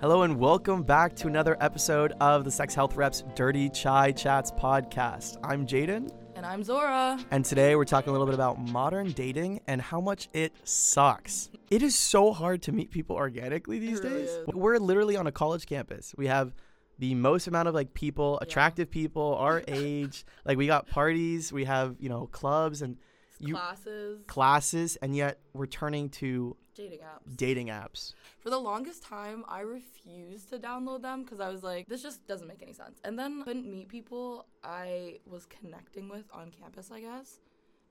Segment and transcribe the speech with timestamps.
[0.00, 4.52] Hello and welcome back to another episode of the Sex Health Reps Dirty Chai Chats
[4.52, 5.38] podcast.
[5.42, 7.18] I'm Jaden, And I'm Zora.
[7.32, 11.50] and today we're talking a little bit about modern dating and how much it sucks.
[11.70, 14.30] It is so hard to meet people organically these really days.
[14.30, 14.46] is.
[14.46, 16.14] We're literally on a college campus.
[16.16, 16.54] We have
[17.00, 18.46] the most amount of like people, Yeah.
[18.46, 20.24] attractive people our age.
[20.44, 22.98] Like we got parties, we have, you know, clubs and
[23.40, 27.36] You- Classes, classes, and yet we're turning to dating apps.
[27.36, 28.14] dating apps.
[28.38, 32.26] For the longest time, I refused to download them because I was like, this just
[32.26, 33.00] doesn't make any sense.
[33.04, 37.40] And then couldn't meet people I was connecting with on campus, I guess.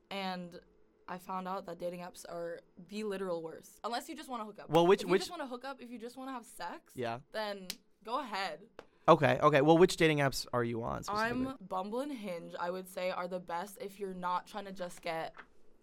[0.10, 0.60] And
[1.10, 2.60] I found out that dating apps are
[2.90, 3.80] the literal worst.
[3.84, 4.70] Unless you just want to hook up.
[4.70, 6.34] Well, which if you which just want to hook up, if you just want to
[6.34, 7.20] have sex, yeah.
[7.34, 7.68] then
[8.06, 8.60] go ahead.
[9.10, 9.62] Okay, okay.
[9.62, 11.02] Well, which dating apps are you on?
[11.10, 14.74] I'm Bumble and Hinge, I would say, are the best if you're not trying to
[14.74, 15.34] just get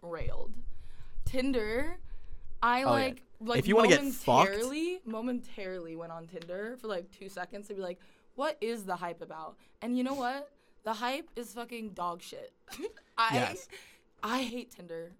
[0.01, 0.53] railed.
[1.25, 1.97] Tinder,
[2.61, 2.89] I Oh, yeah.
[2.89, 7.29] like like If you wanna get fucked- momentarily momentarily went on Tinder for like two
[7.29, 7.99] seconds to be like,
[8.35, 9.57] what is the hype about?
[9.81, 10.51] And you know what?
[10.83, 12.53] The hype is fucking dog shit.
[13.17, 13.67] I Yes.
[14.23, 15.11] I hate Tinder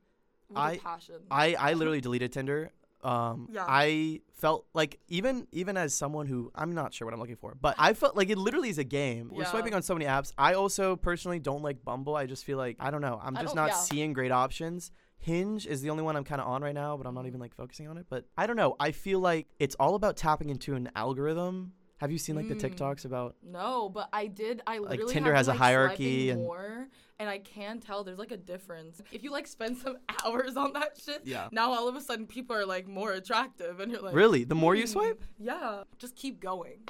[0.49, 1.15] with I- a passion.
[1.29, 2.71] I I literally deleted Tinder.
[3.03, 3.65] Um, Yeah.
[3.67, 7.53] I felt like even even as someone who I'm not sure what I'm looking for,
[7.59, 9.29] but I felt like it literally is a game.
[9.31, 10.33] We're swiping on so many apps.
[10.39, 12.15] I also personally don't like Bumble.
[12.15, 13.19] I just feel like I don't know.
[13.21, 13.75] I'm just don't- not yeah.
[13.75, 14.91] seeing great options.
[15.25, 17.39] Hinge is the only one I'm kind of on right now, but I'm not even
[17.39, 18.05] like focusing on it.
[18.09, 18.75] But I don't know.
[18.79, 21.73] I feel like it's all about tapping into an algorithm.
[21.97, 22.75] Have you seen like the Mm.
[22.75, 23.35] TikToks about?
[23.41, 24.61] No, but I did.
[24.67, 28.03] I literally Tinder have has a been, like, hierarchy and- more, and I can tell
[28.03, 29.01] there's like a difference.
[29.11, 31.47] If you like spend some hours on that shit, Yeah.
[31.51, 34.43] now all of a sudden people are like more attractive, and you're like, Really?
[34.43, 36.81] The more you "Hmm, swipe, yeah, just keep going.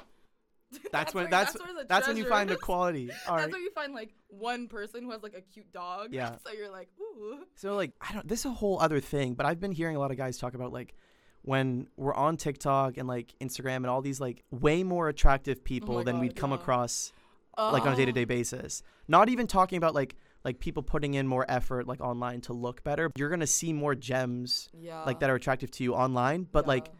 [0.92, 2.56] that's, when where- that's where that's when you find is.
[2.56, 3.10] equality.
[3.28, 3.42] All right.
[3.42, 6.12] That's where you find like one person who has like a cute dog.
[6.12, 6.36] Yeah.
[6.46, 7.40] So you're like, ooh.
[7.54, 9.98] So like I don't this is a whole other thing, but I've been hearing a
[9.98, 10.94] lot of guys talk about like
[11.42, 15.64] when we're on TikTok and like Instagram and all these like way more attractive oh
[15.64, 16.56] people Oh than God, we'd come yeah.
[16.56, 17.12] across
[17.56, 17.96] like on a Oh.
[17.96, 18.82] day-to-day basis.
[19.08, 22.84] Not even talking about like like people putting in more effort like online to look
[22.84, 23.10] better.
[23.16, 25.02] You're going to see more gems Yeah.
[25.04, 26.92] like that are attractive to you online, but like Yeah.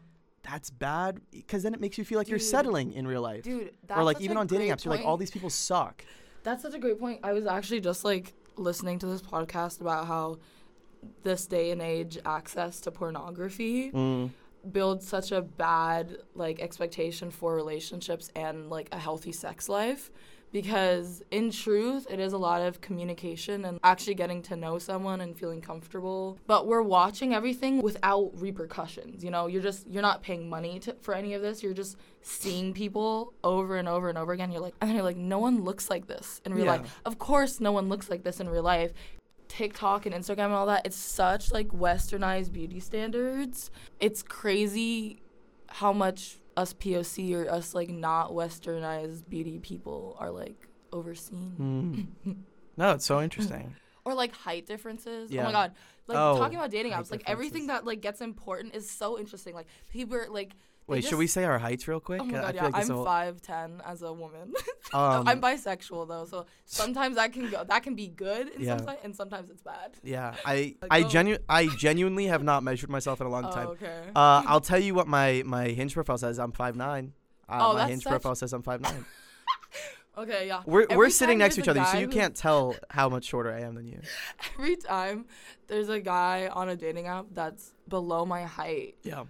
[0.50, 3.42] That's bad cuz then it makes you feel like you're settling in real life.
[3.44, 6.04] dude, that's or like even on dating apps, you're like all these people suck.
[6.44, 7.20] That's such a great point.
[7.22, 10.38] I was actually just like listening to this podcast about how
[11.22, 14.30] this day and age access to pornography Mm.
[14.72, 20.10] builds such a bad like expectation for relationships and like a healthy sex life
[20.52, 25.20] because in truth it is a lot of communication and actually getting to know someone
[25.20, 26.38] and feeling comfortable.
[26.46, 29.46] But we're watching everything without repercussions you know?
[29.46, 31.62] You're just you're not paying money to, for any of this.
[31.62, 34.50] You're just seeing people over and over and over again.
[34.52, 36.72] You're like and you're like no one looks like this in real Yeah.
[36.76, 38.92] life of course no one looks like this in real life.
[39.48, 43.70] TikTok and Instagram and all that, it's such like westernized beauty standards.
[44.00, 45.20] It's crazy
[45.68, 52.08] how much us POC or us like not westernized beauty people are like overseen.
[52.26, 52.36] Mm.
[52.76, 53.74] no, it's so interesting.
[54.04, 55.30] Or like height differences.
[55.32, 55.72] Oh my god.
[56.06, 59.54] Like Oh, talking about dating apps, like everything that like gets important is so interesting.
[59.54, 60.54] Like people are like
[60.88, 62.20] Wait, should we say our heights real quick?
[62.20, 62.62] Oh my I god, feel yeah.
[62.68, 64.52] like I'm five ten as a woman.
[64.94, 68.76] um, I'm bisexual though, so sometimes that can go that can be good in Yeah.
[68.78, 69.94] some and sometimes it's bad.
[70.04, 71.08] Yeah, I Like, I oh.
[71.08, 73.66] genu- I genuinely have not measured myself in a long Oh, time.
[73.68, 74.02] okay.
[74.14, 76.38] Uh, I'll tell you what my my Hinge profile says.
[76.38, 77.12] I'm five nine.
[77.48, 79.04] Uh, Oh, my that's Hinge such- profile says I'm five nine.
[80.18, 80.62] okay, yeah.
[80.66, 83.52] We're Every we're sitting next to each other, so you can't tell how much shorter
[83.52, 84.00] I am than you.
[84.54, 85.26] Every time
[85.66, 89.24] there's a guy on a dating app that's below my height, Yeah,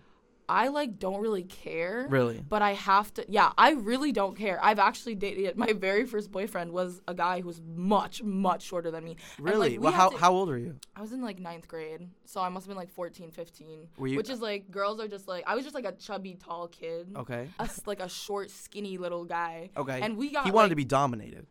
[0.49, 2.07] I like don't really care.
[2.09, 2.43] really.
[2.49, 4.59] But I have to, yeah, I really don't care.
[4.63, 8.91] I've actually dated, my very first boyfriend was a guy who was much, much shorter
[8.91, 9.17] than me.
[9.39, 9.71] And, Really?
[9.71, 10.77] like, we well, how to- how old are you?
[10.95, 13.89] I was in like ninth grade, so I must have been like 14, 15.
[13.99, 16.35] Were you- Which is like, girls are just like, I was just like a chubby,
[16.35, 17.09] tall kid.
[17.17, 17.49] Okay.
[17.59, 19.71] A like a short, skinny little guy.
[19.77, 20.01] Okay.
[20.01, 21.47] And we got he wanted like, to be dominated.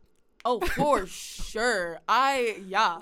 [0.46, 2.00] Oh, for sure.
[2.08, 3.00] I, yeah.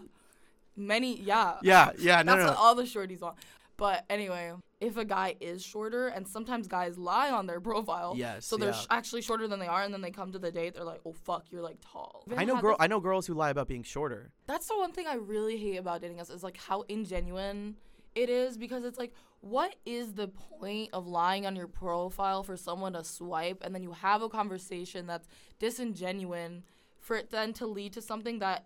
[0.75, 1.57] Many, yeah.
[1.61, 2.23] Yeah, yeah.
[2.23, 3.35] No, That's no, what all the shorties want.
[3.83, 8.45] But anyway, if a guy is shorter, and sometimes guys lie on their profile, Yes,
[8.45, 8.75] so they're yeah.
[8.75, 11.01] sh- actually shorter than they are, and then they come to the date, they're like,
[11.05, 12.77] "Oh fuck, you're like tall." I know girl.
[12.77, 14.31] this- I know girls who lie about being shorter.
[14.47, 17.73] That's the one thing I really hate about dating us is like how ingenuine
[18.15, 22.55] it is because it's like, what is the point of lying on your profile for
[22.55, 25.27] someone to swipe, and then you have a conversation that's
[25.59, 26.61] disingenuine
[26.99, 28.65] for it then to lead to something that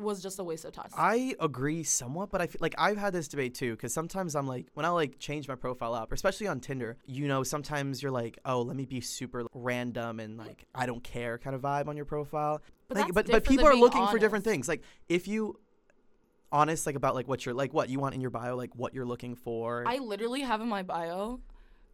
[0.00, 0.88] was just a waste of time.
[0.96, 3.72] I agree somewhat, but I feel like I've had this debate too.
[3.72, 7.28] Because sometimes I'm like, when I like change my profile up, especially on Tinder, you
[7.28, 11.38] know, sometimes you're like, oh, let me be super random and like I don't care
[11.38, 12.62] kind of vibe on your profile.
[12.88, 14.68] But like, but but people are looking for different things.
[14.68, 15.58] Like if you
[16.52, 18.94] honest like about like what you're like what you want in your bio, like what
[18.94, 19.84] you're looking for.
[19.86, 21.40] I literally have in my bio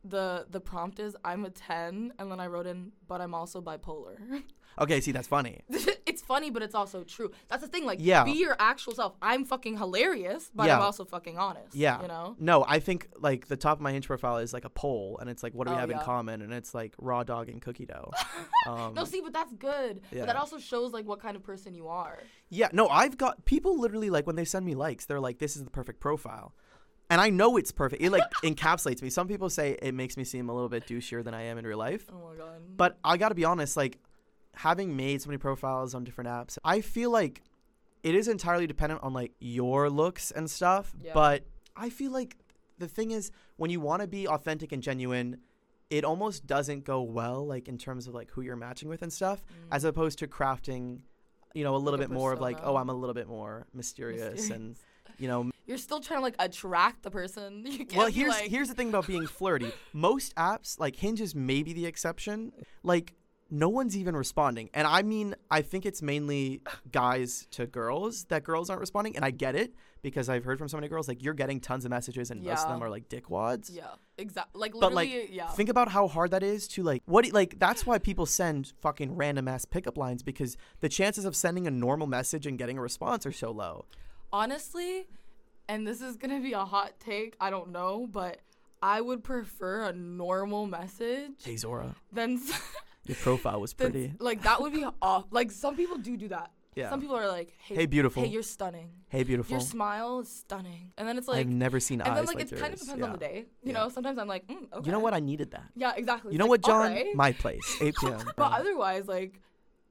[0.09, 3.61] the the prompt is I'm a 10 and then I wrote in but I'm also
[3.61, 4.17] bipolar.
[4.79, 5.63] Okay, see that's funny.
[5.71, 7.31] it's funny but it's also true.
[7.49, 8.25] That's the thing like Yeah.
[8.25, 9.15] be your actual self.
[9.23, 12.03] I'm fucking hilarious, but I'm also fucking honest, Yeah.
[12.03, 12.37] you know?
[12.39, 15.31] No, I think like the top of my Hinge profile is like a poll, and
[15.31, 16.43] it's like, what do we Oh, have in common?
[16.43, 18.11] And it's like raw dog and cookie dough.
[18.67, 20.03] Um, No, see, but that's good.
[20.13, 22.19] But that also shows like what kind of person you are.
[22.51, 25.57] yeah, no, I've got people literally like when they send me likes, they're like, this
[25.57, 26.53] is the perfect profile.
[27.09, 28.03] And I know it's perfect.
[28.03, 29.11] It like encapsulates me.
[29.11, 31.67] Some people say it makes me seem a little bit douchier than I am in
[31.67, 32.07] real life.
[32.13, 32.61] Oh my god.
[32.77, 33.99] But I got to be honest, like
[34.55, 37.43] having made so many profiles on different apps, I feel like
[38.03, 40.95] it is entirely dependent on like your looks and stuff.
[41.01, 41.13] Yeah.
[41.15, 41.45] But
[41.77, 42.37] I feel like
[42.79, 45.39] the thing is when you want to be authentic and genuine,
[45.91, 49.13] it almost doesn't go well like in terms of like who you're matching with and
[49.13, 49.69] stuff Mm.
[49.77, 51.01] as opposed to crafting
[51.55, 52.77] you know a little a bit more of like oh.
[52.77, 54.77] I'm a little bit more mysterious, and
[55.19, 57.65] you know You're still trying to like attract the person.
[57.97, 61.73] Well here's like, here's the thing about being flirty most apps like hinge is maybe
[61.73, 62.53] the exception
[62.83, 63.15] like
[63.51, 66.61] no one's even responding and i mean i think it's mainly
[66.91, 69.73] guys to girls that girls aren't responding and i get it
[70.03, 72.65] because i've heard from so many girls like you're getting tons of messages and most
[72.65, 73.85] of them are like dickwads Yeah,
[74.19, 74.61] exactly.
[74.61, 75.49] Like But, like, yeah.
[75.49, 79.15] think about how hard that is to like what like that's why people send fucking
[79.15, 82.81] random ass pickup lines because the chances of sending a normal message and getting a
[82.81, 83.85] response are so low
[84.33, 85.07] Honestly,
[85.69, 87.37] and this is gonna be a hot take.
[87.41, 88.39] I don't know, but
[88.83, 92.41] I would prefer a normal message hey zora Then
[93.07, 95.25] your profile was pretty like that would be off.
[95.31, 96.51] Like some people do do that.
[96.75, 98.23] yeah Some people are like, "Hey, Hey, beautiful.
[98.23, 98.91] Hey, you're stunning.
[99.09, 102.17] hey beautiful Your smile is stunning." And then it's like, i've never seen and eyes
[102.19, 103.47] then like, like it kind of depends on the day.
[103.63, 103.79] You Yeah.
[103.79, 104.85] know, sometimes I'm like, mm, okay.
[104.87, 106.33] you know what i needed that Yeah, exactly.
[106.33, 107.15] you It's know like, what john alright.
[107.15, 109.41] my place 8 p.m But otherwise, like,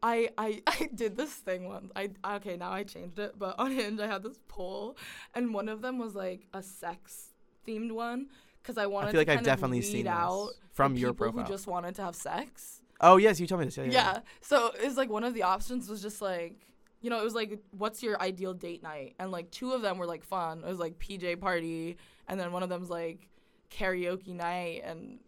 [0.05, 1.91] I, I I did this thing once.
[1.95, 4.95] I okay now I changed it, but on Hinge I had this poll,
[5.33, 7.33] and one of them was like a sex
[7.67, 8.27] themed one
[8.61, 11.65] because I wanted i feel like i've definitely seen out from your profile who just
[11.65, 12.81] wanted to have sex.
[13.01, 13.85] oh yes you told me this Yeah.
[13.85, 14.19] yeah, yeah.
[14.41, 16.61] So it's like one of the options was just like.
[17.01, 19.13] You know, it was like, what's your ideal date night?
[19.19, 20.63] And like two of them were like fun.
[20.63, 21.97] It was like PJ party,
[22.27, 23.27] and then one of them's like
[23.69, 25.19] karaoke night and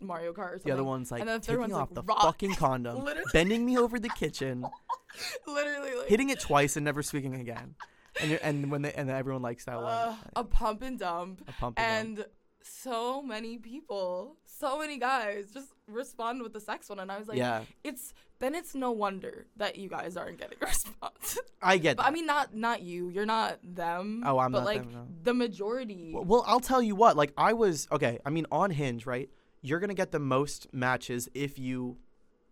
[0.00, 0.62] Mario Kart or something.
[0.66, 2.22] the other one's like And then the taking one's, off like, the rock.
[2.22, 4.64] fucking condom bending me over the kitchen
[5.46, 7.74] literally like hitting it twice and never speaking again
[8.20, 11.42] and you're, and when they and everyone likes that uh, one a pump and dump.
[11.48, 12.26] a pump and and
[12.66, 17.28] so many people, so many guys just respond with the sex one, and I was
[17.28, 21.38] like, yeah it's then it's no wonder that you guys aren't getting a response.
[21.60, 24.22] i get but I mean, not not you, you're not them.
[24.24, 25.06] Oh, I'm but not like them, no.
[25.24, 26.12] the majority.
[26.14, 27.16] Well, well, I'll tell you what.
[27.18, 28.18] Like, I was okay.
[28.24, 29.28] I mean, on Hinge, right?
[29.66, 31.96] You're gonna get the most matches if you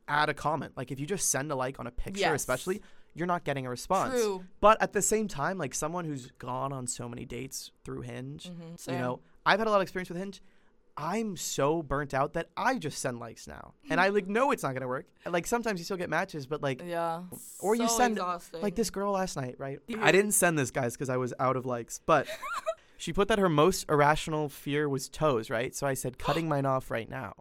[0.09, 0.73] add a comment.
[0.77, 2.41] Like, if you just send a like on a picture, Yes.
[2.41, 2.81] especially,
[3.15, 4.15] you're not getting a response.
[4.15, 4.45] True.
[4.61, 8.49] But at the same time, like someone who's gone on so many dates through Hinge,
[8.51, 10.41] Mhm, you know, I've had a lot of experience with Hinge.
[10.97, 14.63] I'm so burnt out that I just send likes now, and I like know it's
[14.63, 15.07] not gonna work.
[15.27, 17.23] Like sometimes you still get matches, but like Yeah.
[17.61, 18.61] Or you send- exhausting.
[18.63, 19.79] like this girl last night, right?
[20.01, 22.01] I didn't send this, guys, because I was out of likes.
[22.05, 22.27] But
[23.03, 25.75] she put that her most irrational fear was toes, right?
[25.75, 27.33] So I said, cutting mine off right now.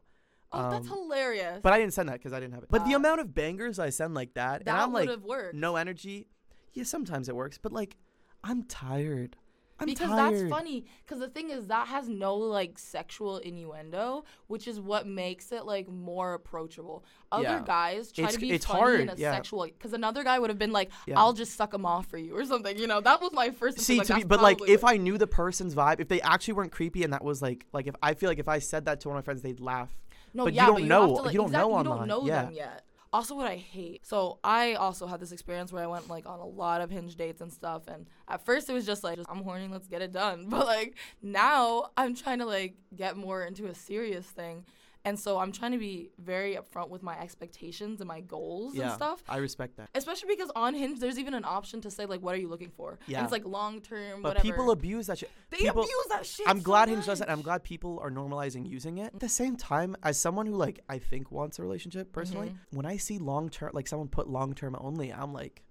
[0.52, 1.60] Oh, that's Um, hilarious.
[1.62, 2.70] But I didn't send that because I didn't have it.
[2.72, 2.98] But the Wow.
[2.98, 5.54] amount of bangers I send like that, that and I'm would like, have worked.
[5.54, 6.28] no energy.
[6.74, 7.96] Yeah, sometimes it works, but like,
[8.44, 9.38] I'm tired.
[9.82, 10.36] I'm because tired.
[10.38, 10.86] that's funny.
[11.06, 15.66] Because the thing is, that has no like sexual innuendo, which is what makes it
[15.66, 17.04] like more approachable.
[17.32, 17.64] Other Yeah.
[17.66, 19.34] guys try It's- to be it's funny hard, in a yeah.
[19.34, 19.66] sexual.
[19.66, 21.20] Because another guy would have been like, Yeah.
[21.20, 22.78] "I'll just suck him off for you" or something.
[22.78, 23.80] You know, that was my first.
[23.80, 27.04] See, like, but like, if I knew the person's vibe, if they actually weren't creepy,
[27.04, 29.18] and that was like, like if I feel like if I said that to one
[29.18, 29.90] of my friends, they'd laugh.
[30.34, 31.84] no, but you don't but you know- have to, like, you don't exactly, know you
[31.84, 32.44] don't online, know yeah.
[32.46, 32.86] them yet.
[33.14, 34.06] Also, what I hate.
[34.06, 37.16] So I also had this experience where I went like on a lot of hinge
[37.16, 40.14] dates and stuff, and at first it was just like, I'm horny, let's get it
[40.14, 40.46] done.
[40.50, 44.66] But like now I'm trying to like get more into a serious thing,
[45.06, 48.82] and so I'm trying to be very upfront with my expectations and my goals and
[48.84, 49.24] Yeah, stuff.
[49.28, 49.90] I respect that.
[49.96, 52.70] Especially because on Hinge, there's even an option to say like, "What are you looking
[52.72, 53.18] for?" Yeah.
[53.18, 54.44] and it's like long term, But whatever.
[54.44, 55.32] people abuse that shit.
[55.50, 56.48] they people, abuse that shit.
[56.48, 57.30] I'm so glad Hinge does that.
[57.30, 59.14] I'm glad people are normalizing using it.
[59.14, 62.78] At the same time, as someone who like I think wants a relationship personally, Mm-hmm.
[62.78, 65.64] when I see long term, like someone put long term only, I'm like,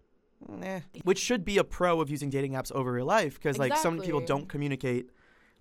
[0.48, 0.80] nah.
[1.04, 3.98] Which should be a pro of using dating apps over real life because like some
[4.00, 5.10] people don't communicate.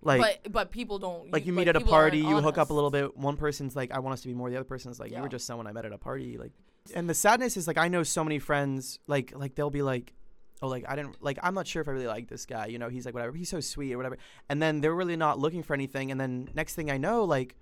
[0.02, 1.32] Like but but people don't.
[1.32, 3.18] like you meet at a party, you hook up a little bit.
[3.18, 4.50] One person's like, I want us to be more.
[4.50, 6.38] The other person's like, you were just someone I met at a party.
[6.38, 6.52] Like,
[6.96, 10.14] and the sadness is like I know so many friends like like they'll be like.
[10.62, 11.40] Oh, like I didn't like.
[11.42, 12.66] I'm not sure if I really like this guy.
[12.66, 13.34] You know, he's like whatever.
[13.34, 14.18] He's so sweet or whatever.
[14.50, 16.12] And then they're really not looking for anything.
[16.12, 17.56] And then next thing I know, like,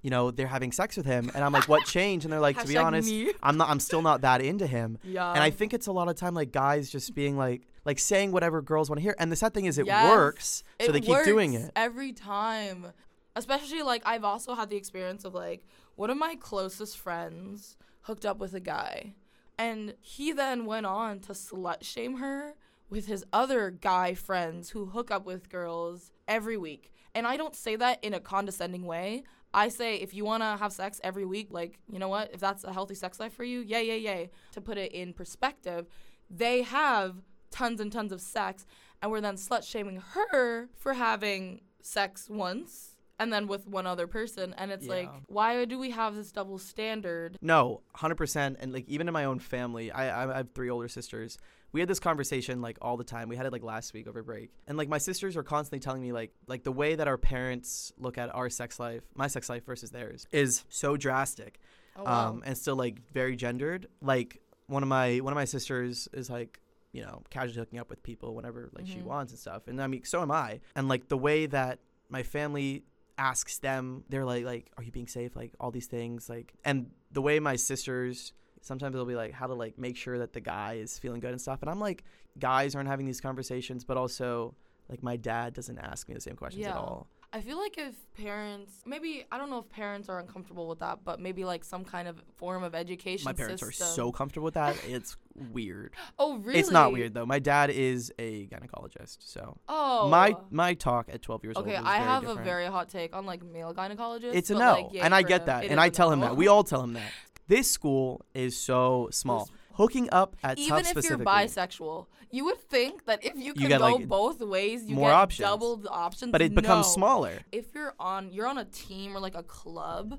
[0.00, 1.30] you know, they're having sex with him.
[1.34, 2.24] And I'm like, what changed?
[2.24, 3.34] And they're like, to be honest, me.
[3.42, 3.68] I'm not.
[3.68, 4.96] I'm still not that into him.
[5.04, 5.30] Yeah.
[5.30, 8.32] and I think it's a lot of time like guys just being like like saying
[8.32, 9.16] whatever girls want to hear.
[9.18, 10.06] And the sad thing is, it Yes.
[10.06, 11.72] works, so It they keep doing it.
[11.74, 12.92] every time.
[13.34, 15.64] Especially like I've also had the experience of like
[15.96, 19.14] one of my closest friends hooked up with a guy
[19.58, 22.54] and he then went on to slut shame her
[22.90, 26.92] with his other guy friends who hook up with girls every week.
[27.14, 29.24] And I don't say that in a condescending way.
[29.54, 32.30] I say if you want to have sex every week, like, you know what?
[32.34, 34.30] If that's a healthy sex life for you, yay, yay, yay.
[34.52, 35.86] To put it in perspective,
[36.28, 37.16] they have
[37.50, 38.66] tons and tons of sex,
[39.02, 44.06] and we're then slut shaming her for having sex once and then with one other
[44.06, 44.54] person.
[44.58, 47.36] And it's like, why do we have this double standard?
[47.42, 48.58] No, hundred percent.
[48.60, 51.36] And like even in my own family, I, I I have three older sisters.
[51.72, 53.28] We had this conversation like all the time.
[53.28, 56.00] We had it like last week over break, and like my sisters are constantly telling
[56.00, 59.48] me like like the way that our parents look at our sex life, my sex
[59.50, 61.58] life versus theirs, is so drastic,
[61.96, 62.28] Oh, wow.
[62.28, 63.88] um, and still like very gendered.
[64.00, 66.60] Like one of my one of my sisters is like
[66.92, 69.04] you know casually hooking up with people whenever like she Mhm.
[69.04, 70.60] wants and stuff, and I mean so am I.
[70.74, 71.78] And like the way that
[72.08, 72.84] my family
[73.18, 75.34] asks them they're like like are you being safe?
[75.36, 79.46] Like all these things like and the way my sisters sometimes they'll be like how
[79.46, 81.60] to like make sure that the guy is feeling good and stuff.
[81.62, 82.04] And i'm like
[82.38, 84.54] guys aren't having these conversations but also
[84.88, 87.94] like my dad doesn't ask me the same questions at all I feel like if
[88.16, 91.84] parents, maybe I don't know if parents are uncomfortable with that, but maybe like some
[91.84, 93.24] kind of form of education.
[93.26, 95.16] my parents are so comfortable with that it's
[95.52, 96.58] weird Oh really?
[96.58, 100.08] it's not weird though my dad is a gynecologist so Oh.
[100.08, 102.40] my my talk at 12 years Okay, old Okay, I have different.
[102.40, 104.34] a very hot take on like male gynecologists.
[104.34, 105.46] it's a no like, and i get him.
[105.46, 107.12] that It and I tell him that we all tell him that
[107.46, 113.06] this school is so small hooking up at Even if you're bisexual, you would think
[113.06, 115.48] that if you could get, go like, both ways, you more get options.
[115.48, 116.32] double the options.
[116.32, 116.92] but it becomes No.
[116.98, 120.18] smaller If you're on, you're on a team or like a club.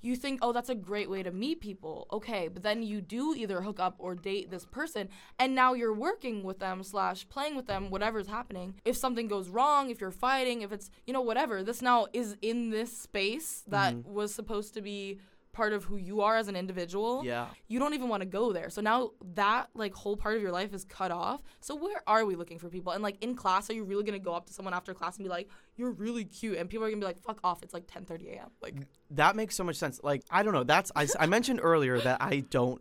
[0.00, 2.06] You think, oh, that's a great way to meet people.
[2.12, 5.08] Okay, but then you do either hook up or date this person,
[5.38, 8.74] and now you're working with them slash playing with them, whatever's happening.
[8.84, 12.36] If something goes wrong, if you're fighting, if it's you know whatever, this now is
[12.42, 14.12] in this space that Mm-hmm.
[14.12, 15.20] was supposed to be
[15.54, 18.52] part of who you are as an individual yeah you don't even want to go
[18.52, 18.70] there.
[18.70, 21.42] So now that like whole part of your life is cut off.
[21.60, 22.92] So where are we looking for people?
[22.92, 25.24] And like in class, are you really gonna go up to someone after class and
[25.24, 27.86] be like, "You're really cute," and people are gonna be like, "Fuck off!" It's like
[27.86, 28.50] 10:30 a.m.
[28.62, 28.76] Like
[29.10, 30.00] that makes so much sense.
[30.02, 30.64] Like I don't know.
[30.64, 32.80] That's I, I mentioned earlier that I don't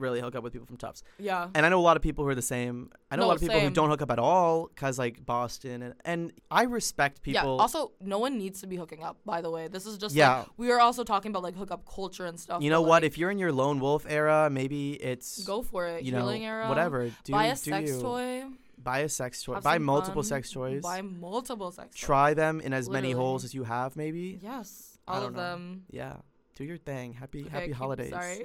[0.00, 2.24] really hook up with people from Tufts, yeah, and I know a lot of people
[2.24, 2.90] who are the same.
[3.10, 5.82] I know a lot of people who don't hook up at all because like Boston
[5.82, 7.56] and and I respect people.
[7.56, 7.62] yeah.
[7.62, 9.18] Also, no one needs to be hooking up.
[9.24, 10.38] By the way, this is just Yeah.
[10.38, 12.62] Like, we are also talking about like hookup culture and stuff.
[12.62, 13.02] you but, know what?
[13.02, 16.28] like, If you're in your lone wolf era, maybe it's go for it, you know
[16.28, 17.10] era, whatever.
[17.24, 18.00] Do buy a do sex you.
[18.00, 18.44] toy,
[18.82, 19.54] Buy a sex toy.
[19.54, 20.82] have Buy multiple fun, sex toys.
[20.82, 22.00] buy multiple sex toys.
[22.00, 23.94] Try them in as many holes as you have.
[23.96, 24.38] Maybe.
[24.42, 25.40] Yes, all of know.
[25.40, 25.84] them.
[25.90, 26.16] Yeah.
[26.60, 27.14] Do your thing.
[27.14, 28.10] Happy Okay, happy holidays.
[28.20, 28.44] Sorry.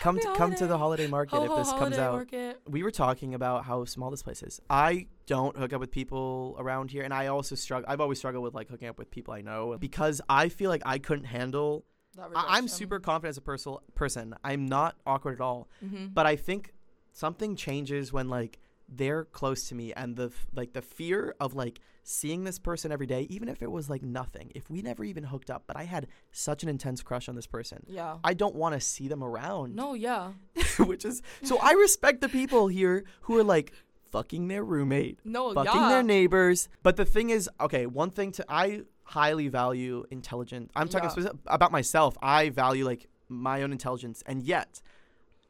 [0.00, 1.06] Come Happy to come to the holiday.
[1.06, 2.14] market Ho, if this comes out.
[2.14, 2.60] market.
[2.66, 4.60] we were talking about how small this place is.
[4.68, 7.88] I don't hook up with people around here, and I also struggle.
[7.88, 10.82] I've always struggled with like hooking up with people I know because I feel like
[10.84, 11.84] I couldn't handle.
[12.16, 13.76] That I- I'm super confident as a person.
[13.94, 15.68] Person, I'm not awkward at all.
[15.84, 16.12] Mhm.
[16.12, 16.74] But I think
[17.12, 18.58] something changes when like
[18.94, 23.06] they're close to me, and the like the fear of like seeing this person every
[23.06, 24.50] day, even if it was like nothing.
[24.54, 27.46] If we never even hooked up, but I had such an intense crush on this
[27.46, 27.84] person.
[27.86, 28.16] Yeah.
[28.24, 29.76] I don't want to see them around.
[29.76, 30.32] No, yeah.
[30.78, 33.72] which is so I respect the people here who are like
[34.10, 35.88] fucking their roommate, No, fucking yeah.
[35.88, 36.68] their neighbors.
[36.82, 41.30] But the thing is, okay, one thing to I highly value intelligence I'm talking Yeah.
[41.46, 42.16] about myself.
[42.20, 44.82] I value like my own intelligence, and yet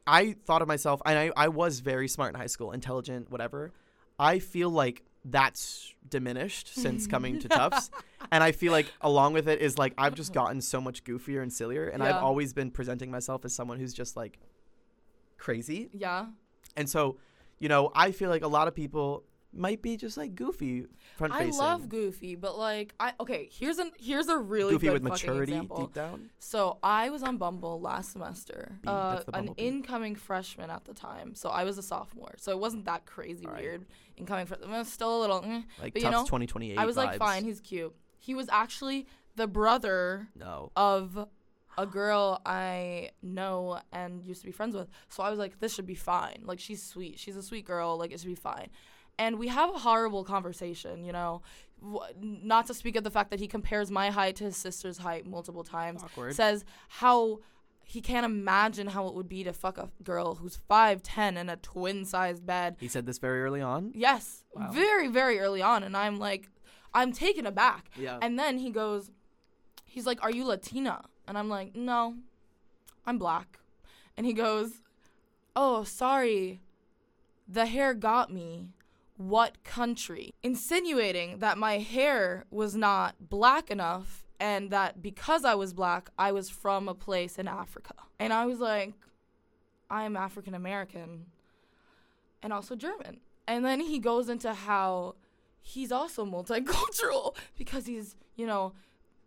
[0.05, 3.71] I thought of myself, and I I was very smart in high school, intelligent, whatever.
[4.19, 7.89] I feel like that's diminished since coming to Tufts.
[8.31, 11.43] And I feel like along with it is like I've just gotten so much goofier
[11.43, 14.39] and sillier and I've always been presenting myself as someone who's just like
[15.37, 15.89] crazy.
[15.93, 16.27] Yeah.
[16.75, 17.17] And so,
[17.59, 19.23] you know, I feel like a lot of people
[19.55, 20.85] might be just like goofy
[21.17, 21.59] front I facing.
[21.59, 25.29] love Goofy, but like I okay, here's an here's a really goofy good with fucking
[25.29, 25.77] maturity example.
[25.85, 26.29] deep down.
[26.39, 28.77] So I was on Bumble last semester.
[28.81, 31.35] Bee, Uh, that's the an incoming freshman at the time.
[31.35, 32.33] So I was a sophomore.
[32.37, 33.61] So it wasn't that crazy Alright.
[33.61, 33.85] weird.
[34.17, 35.43] Incoming freshman, was still a little.
[35.45, 35.61] eh.
[35.81, 37.93] Like But Tufts you know, 2028 I was like, fine, he's cute.
[38.19, 40.71] He was actually the brother No.
[40.75, 41.27] of
[41.77, 44.87] a girl I know and used to be friends with.
[45.09, 46.43] So I was like, this should be fine.
[46.45, 47.17] Like, she's sweet.
[47.17, 47.97] She's a sweet girl.
[47.97, 48.69] Like, it should be fine.
[49.19, 51.41] And we have a horrible conversation, you know.
[51.81, 54.97] W- not to speak of the fact that he compares my height to his sister's
[54.99, 56.01] height multiple times.
[56.03, 56.35] Awkward.
[56.35, 57.39] Says how
[57.85, 61.57] he can't imagine how it would be to fuck a girl who's 5'10 in a
[61.57, 62.77] twin sized bed.
[62.79, 63.91] He said this very early on.
[63.93, 64.71] Yes, Wow.
[64.71, 65.83] very, very early on.
[65.83, 66.49] And I'm like,
[66.93, 67.89] I'm taken aback.
[67.99, 68.17] Yeah.
[68.21, 69.11] And then he goes,
[69.85, 71.03] he's like, Are you Latina?
[71.27, 72.15] And I'm like, No,
[73.05, 73.59] I'm black.
[74.15, 74.81] And he goes,
[75.55, 76.61] Oh, sorry.
[77.47, 78.69] The hair got me.
[79.17, 80.33] What country?
[80.41, 86.31] Insinuating that my hair was not black enough and that because I was black, I
[86.31, 87.93] was from a place in Africa.
[88.19, 88.93] And I was like,
[89.89, 91.27] I'm African American
[92.41, 93.19] and also German.
[93.47, 95.15] And then he goes into how
[95.61, 98.73] he's also multicultural because he's, you know,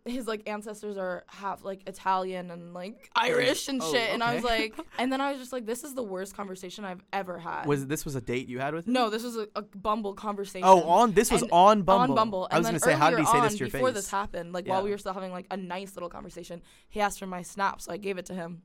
[0.09, 4.09] his like ancestors are half like Italian and like oh, Irish and Oh, shit.
[4.11, 6.85] And I was like, and then I was just like, this is the worst conversation
[6.85, 7.65] I've ever had.
[7.65, 8.93] Was this was a date you had with him?
[8.93, 10.67] no, this was a, a Bumble conversation.
[10.67, 12.11] Oh, on this was And- on Bumble.
[12.11, 12.47] On Bumble.
[12.51, 13.87] I And was then gonna say, how did he say this on, to your before
[13.89, 13.95] face?
[13.95, 17.19] this happened, like while we were still having like a nice little conversation, he asked
[17.19, 18.61] for my snap, so I gave it to him.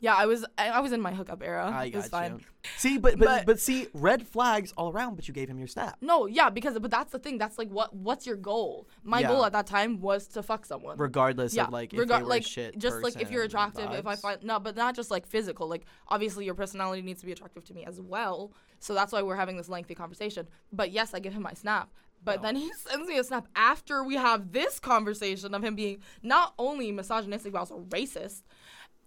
[0.00, 1.70] Yeah, I was I, I was in my hookup era.
[1.72, 2.32] I it was got fine.
[2.38, 2.40] you.
[2.76, 5.16] See, but, but But- but see, red flags all around.
[5.16, 5.96] But you gave him your snap.
[6.00, 7.38] No, yeah, because but that's the thing.
[7.38, 8.88] That's like what what's your goal?
[9.02, 9.28] My Yeah.
[9.28, 10.96] goal at that time was to fuck someone.
[10.98, 13.58] regardless yeah, of like if they were like a shit just like if you're person
[13.58, 14.20] attractive, if I vibes.
[14.20, 15.68] find no, but not just like physical.
[15.68, 18.52] Like obviously your personality needs to be attractive to me as well.
[18.78, 20.48] So that's why we're having this lengthy conversation.
[20.72, 21.90] But yes, I give him my snap.
[22.22, 22.42] But No.
[22.48, 26.52] then he sends me a snap after we have this conversation of him being not
[26.58, 28.42] only misogynistic but also racist.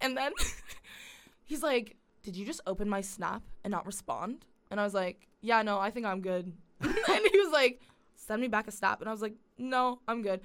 [0.01, 0.31] And then
[1.43, 5.27] he's like, "Did you just open my snap and not respond?" And I was like,
[5.41, 6.91] "Yeah, no, I think I'm good." and
[7.31, 7.81] he was like,
[8.15, 10.41] "Send me back a snap." And I was like, "No, I'm good."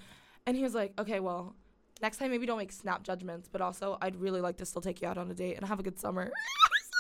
[0.47, 1.55] And he was like, "Okay, well,
[2.01, 5.03] next time maybe don't make snap judgments, but also I'd really like to still take
[5.03, 6.91] you out on a date and have a good summer." I was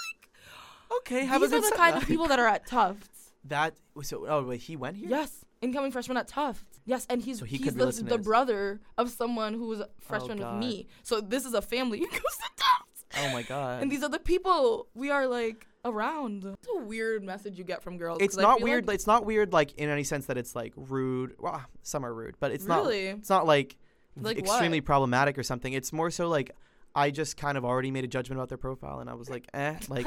[0.90, 3.32] like, okay, have "These a are the se- kind of people that are at Tufts."
[3.44, 3.74] that.
[4.02, 5.08] So oh wait, he went here.
[5.08, 6.67] Yes, incoming freshman at Tufts.
[6.88, 10.38] Yes, and he's So he he's the, the brother of someone who was a freshman
[10.38, 10.87] with me.
[11.02, 13.04] So this is a family who goes to Tufts.
[13.18, 13.83] Oh my god.
[13.83, 16.45] And these are the people we are like around.
[16.47, 18.18] It's a weird message you get from girls.
[18.23, 18.87] It's not weird.
[18.87, 21.35] like- it's not weird like in any sense that it's like rude.
[21.38, 23.09] Well, some are rude, but it's Really?
[23.11, 23.18] not.
[23.18, 23.76] It's not like,
[24.16, 24.47] Like what?
[24.47, 25.75] extremely problematic or something.
[25.75, 26.52] It's more so like
[26.95, 29.47] I just kind of already made a judgment about their profile, and I was like,
[29.54, 30.07] eh, like,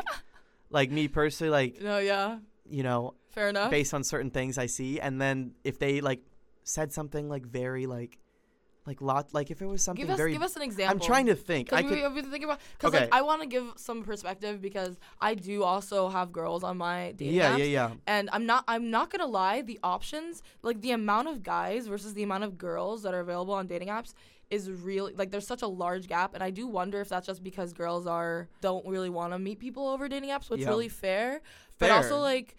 [0.71, 3.69] like me personally, like no, yeah, you know, fair enough.
[3.69, 6.21] based on certain things I see, and then if they like
[6.71, 8.17] said something like very like,
[8.85, 10.31] like lot like if it was something give us very.
[10.33, 10.93] give us an example.
[10.93, 11.71] I'm trying to think.
[11.71, 12.13] I Because could.
[12.15, 13.03] we, thinking about because Okay.
[13.05, 16.99] like I want to give some perspective because I do also have girls on my
[17.15, 17.59] dating Yeah, apps.
[17.59, 17.91] yeah, yeah.
[18.07, 22.13] And I'm not I'm not gonna lie, the options, like the amount of guys versus
[22.15, 24.13] the amount of girls that are available on dating apps
[24.49, 27.41] is really like there's such a large gap and I do wonder if that's just
[27.43, 30.69] because girls are don't really want to meet people over dating apps, which Yeah.
[30.69, 31.27] really fair.
[31.31, 31.41] fair
[31.79, 32.55] But also like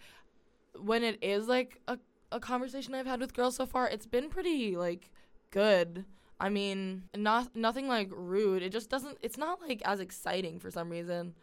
[0.79, 1.99] when it is like a,
[2.33, 5.09] a conversation I've had with girls so far, it's been pretty like
[5.51, 6.05] good.
[6.39, 8.63] I mean, not nothing like rude.
[8.63, 9.17] It just doesn't.
[9.21, 11.35] It's not like as exciting for some reason.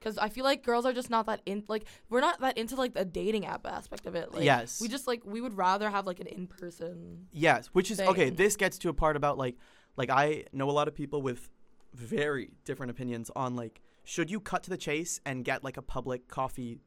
[0.00, 2.74] Cause I feel like girls are just not that in like we're not that into
[2.74, 4.32] like the dating app aspect of it.
[4.32, 4.80] Like, Yes.
[4.80, 7.26] We just like we would rather have like an in person.
[7.32, 8.30] Yes, which is okay.
[8.30, 9.56] This gets to a part about like,
[9.98, 11.50] like I know a lot of people with
[11.92, 15.82] very different opinions on like, should you cut to the chase and get like a
[15.82, 16.78] public coffee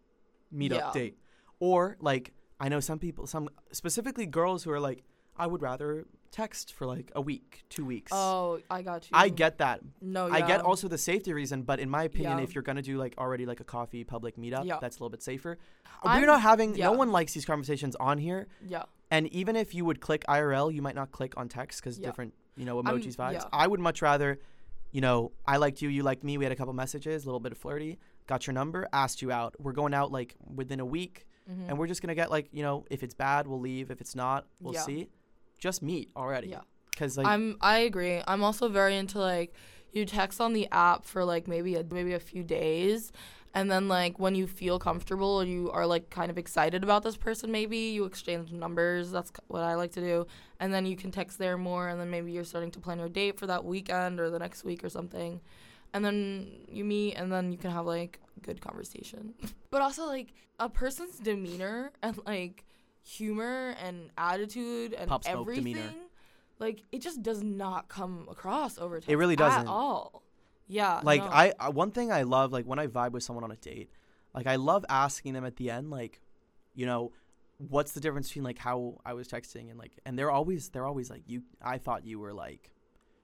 [0.51, 0.91] meetup Yeah.
[0.91, 1.17] date,
[1.59, 5.03] or like I know some people, some specifically girls who are like,
[5.35, 8.11] I would rather text for like a week, two weeks.
[8.15, 9.09] Oh, I got you.
[9.13, 9.81] I get that.
[10.01, 10.27] no.
[10.27, 10.33] yeah.
[10.35, 12.43] I get also the safety reason, but in my opinion, Yeah.
[12.43, 14.77] if you're gonna do like already like a coffee public meetup, Yeah.
[14.79, 15.57] that's a little bit safer.
[16.03, 16.75] I'm- We're not having.
[16.75, 16.85] yeah.
[16.85, 18.47] No one likes these conversations on here.
[18.65, 18.83] Yeah.
[19.11, 22.33] And even if you would click IRL, you might not click on text because different,
[22.55, 23.33] you know, I'm- emojis vibes.
[23.33, 23.43] yeah.
[23.51, 24.39] I would much rather,
[24.91, 26.37] you know, I liked you, you liked me.
[26.37, 27.99] We had a couple messages, a little bit of flirty.
[28.27, 29.55] Got your number, asked you out.
[29.59, 31.69] We're going out like within a week, Mhm.
[31.69, 33.91] and we're just gonna get like, you know, if it's bad, we'll leave.
[33.91, 34.81] If it's not, we'll Yeah.
[34.81, 35.09] see.
[35.59, 36.49] Just meet already.
[36.49, 36.61] Yeah.
[36.91, 38.21] Because like, I'm I agree.
[38.27, 39.53] I'm also very into like
[39.91, 43.11] you text on the app for like maybe a maybe a few days
[43.55, 47.03] and then like when you feel comfortable or you are like kind of excited about
[47.03, 49.11] this person maybe you exchange numbers.
[49.11, 50.25] That's what I like to do.
[50.59, 53.09] And then you can text there more and then maybe you're starting to plan your
[53.09, 55.41] date for that weekend or the next week or something.
[55.93, 59.33] And then you meet and then you can have like good conversation.
[59.71, 62.65] but also like a person's demeanor and like
[63.03, 65.93] humor and attitude and Pop everything demeanor.
[66.59, 69.11] like it just does not come across over time.
[69.11, 69.61] It really doesn't.
[69.61, 70.23] at all.
[70.67, 71.29] Yeah, like no.
[71.29, 73.91] I, I, one thing I love, like when I vibe with someone on a date,
[74.33, 76.21] like I love asking them at the end, like,
[76.73, 77.11] you know,
[77.57, 80.85] what's the difference between like how I was texting and like, and they're always, they're
[80.85, 82.71] always like, you, I thought you were like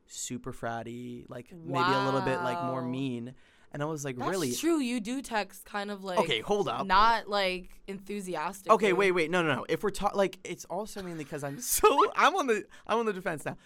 [0.10, 3.34] super fratty, like maybe a little bit like more mean,
[3.72, 4.54] and I was like, That's really?
[4.54, 4.80] true.
[4.80, 6.86] You do text kind of like Okay, hold up.
[6.88, 8.72] not like enthusiastic.
[8.72, 9.66] Okay, wait, wait, no, no, no.
[9.70, 13.06] If we're talking, like, it's also mainly because I'm so I'm on the I'm on
[13.06, 13.58] the defense now.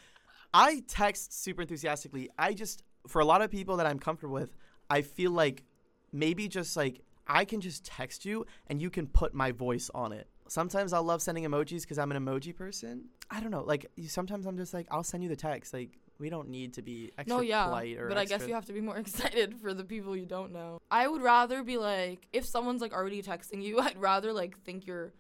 [0.54, 2.30] I text super enthusiastically.
[2.38, 4.56] I just for a lot of people that I'm comfortable with,
[4.90, 5.64] I feel like
[6.12, 10.12] maybe just like I can just text you and you can put my voice on
[10.12, 10.28] it.
[10.50, 13.06] Sometimes I'll love sending emojis because I'm an emoji person.
[13.32, 13.64] I don't know.
[13.64, 15.74] Like you- sometimes I'm just like I'll send you the text.
[15.74, 18.54] Like we don't need to be extra No, yeah, polite or but I guess you
[18.54, 20.80] have to be more excited for the people you don't know.
[20.90, 24.88] I would rather be like, if someone's like already texting you, I'd rather like think
[24.88, 25.12] you're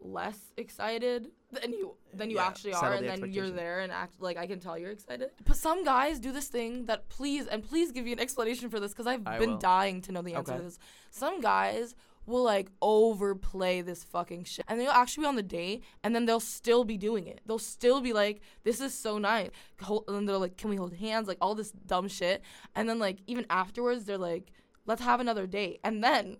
[0.00, 3.90] less excited than you than you Yeah, actually are and the then you're there and
[3.92, 5.30] act like I can tell you're excited.
[5.44, 8.78] But some guys do this thing that please and please give me an explanation for
[8.80, 9.58] this because I've I been will.
[9.74, 10.58] dying to know the answer Okay.
[10.62, 10.78] to this.
[11.10, 11.94] Some guys
[12.28, 16.26] will like overplay this fucking shit and they'll actually be on the date and then
[16.26, 17.40] they'll still be doing it.
[17.46, 19.50] They'll still be like, "This is so nice,"
[19.82, 22.42] Hold, and they're like, "Can we hold hands?" Like all this dumb shit,
[22.74, 24.52] and then like even afterwards they're like,
[24.86, 26.36] "Let's have another date," and then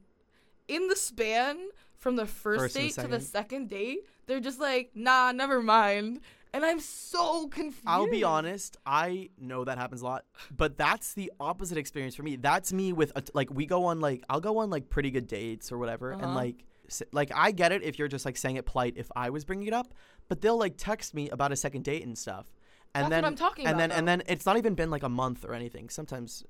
[0.69, 3.67] in the span from the first, First date to the second.
[3.67, 6.21] second date, they're just like, nah, never mind.
[6.55, 7.85] And I'm so confused.
[7.87, 8.77] I'll be honest.
[8.87, 10.25] I know that happens a lot,
[10.57, 12.37] but that's the opposite experience for me.
[12.37, 15.27] That's me with a like we go on like I'll go on like pretty good
[15.27, 16.35] dates or whatever, and Uh-huh.
[16.35, 19.31] like s- like I get it if you're just like saying it polite if I
[19.31, 19.93] was bringing it up,
[20.29, 22.47] but they'll like text me about a second date and stuff,
[22.95, 25.03] and That's then I'm talking and about, then and then it's not even been like
[25.03, 25.91] a month or anything.
[25.91, 26.45] Sometimes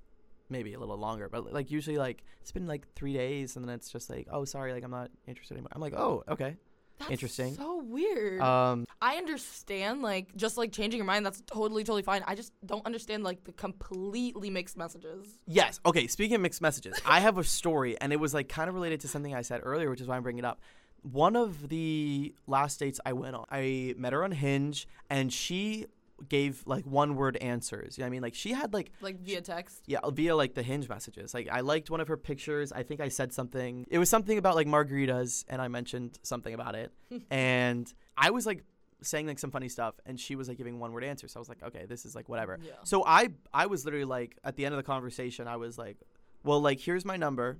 [0.48, 3.74] maybe a little longer, but like usually like it's been like three days, and then
[3.74, 5.70] it's just like oh sorry like I'm not interested anymore.
[5.72, 6.56] I'm like oh okay
[6.98, 7.54] That's interesting.
[7.54, 8.40] So weird.
[8.40, 11.24] um I understand, like, just like changing your mind.
[11.24, 12.24] That's totally, totally fine.
[12.26, 15.38] I just don't understand, like, the completely mixed messages.
[15.46, 15.78] Yes.
[15.86, 16.08] Okay.
[16.08, 19.00] Speaking of mixed messages, I have a story, and it was like kind of related
[19.00, 20.60] to something I said earlier, which is why I'm bringing it up.
[21.02, 25.86] One of the last dates I went on, I met her on Hinge, and she
[26.28, 27.96] gave like one word answers.
[27.96, 28.22] You know what I mean?
[28.22, 29.82] Like she had like Like, via text.
[29.86, 31.34] yeah via like the Hinge messages.
[31.34, 32.72] Like I liked one of her pictures.
[32.72, 33.86] I think I said something.
[33.90, 36.92] It was something about like margaritas, and I mentioned something about it,
[37.30, 38.64] and I was like
[39.00, 41.32] saying like some funny stuff, and she was like giving one word answers.
[41.32, 42.58] So I was like, okay, this is like whatever.
[42.62, 42.72] Yeah.
[42.84, 45.98] So I I was literally like at the end of the conversation I was like,
[46.42, 47.58] well like here's my number.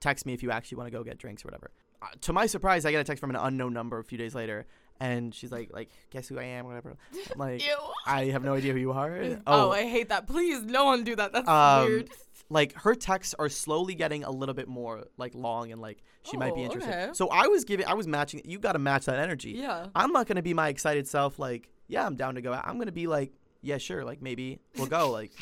[0.00, 1.70] Text me if you actually want to go get drinks or whatever.
[2.02, 4.34] Uh, to my surprise, I get a text from an unknown number a few days
[4.34, 4.66] later,
[5.00, 6.96] and she's like like guess who I am whatever.
[7.32, 7.76] I'm like Ew.
[8.06, 9.38] I have no idea who you are.
[9.46, 10.26] Oh, I hate that.
[10.26, 11.32] Please, no one do that.
[11.32, 12.10] That's Um, weird.
[12.48, 16.36] like her texts are slowly getting a little bit more like long and like she
[16.36, 16.90] might be Oh, interested.
[16.92, 17.10] okay.
[17.12, 19.50] So I was giving I was matching you got to match that energy.
[19.52, 19.86] Yeah.
[19.94, 22.66] I'm not going to be my excited self like, yeah, I'm down to go out.
[22.66, 23.32] I'm going to be like,
[23.62, 25.32] yeah, sure, like maybe we'll go like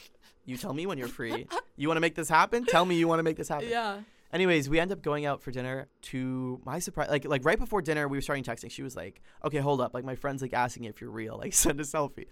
[0.46, 1.46] you tell me when you're free.
[1.76, 2.64] You want to make this happen?
[2.66, 3.68] Tell me you want to make this happen.
[3.68, 4.00] Yeah.
[4.34, 5.86] Anyways, we end up going out for dinner.
[6.02, 8.70] To my surprise, like like right before dinner, we were starting texting.
[8.70, 9.94] She was like, "Okay, hold up.
[9.94, 11.38] Like my friend's like asking if you're real.
[11.38, 12.26] Like send a selfie."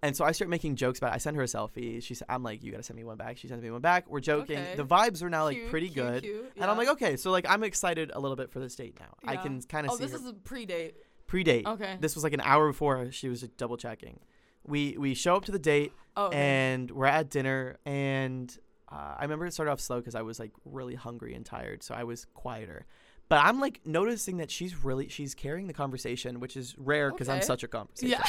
[0.00, 1.16] And so I start making jokes about it.
[1.16, 2.00] I send her a selfie.
[2.00, 4.08] She said, "I'm like, you gotta send me one back." She sends me one back.
[4.08, 4.56] We're joking.
[4.58, 4.76] Okay.
[4.76, 6.22] The vibes are now like Cute, pretty cute, good.
[6.22, 8.96] cute, And I'm like, okay, so like I'm excited a little bit for this date
[9.00, 9.12] now.
[9.26, 10.94] I can kind of Oh, see Oh, this her is a pre-date.
[11.26, 11.66] pre-date.
[11.66, 11.96] Okay.
[12.00, 14.20] This was like an hour before she was just double checking.
[14.64, 16.38] We we show up to the date Oh, okay.
[16.38, 18.56] and we're at dinner and
[18.90, 21.82] uh, I remember it started off slow because I was like really hungry and tired,
[21.82, 22.86] so I was quieter.
[23.28, 27.28] But I'm like noticing that she's really she's carrying the conversation, which is rare because
[27.28, 28.10] I'm such a conversation.
[28.18, 28.24] Yeah.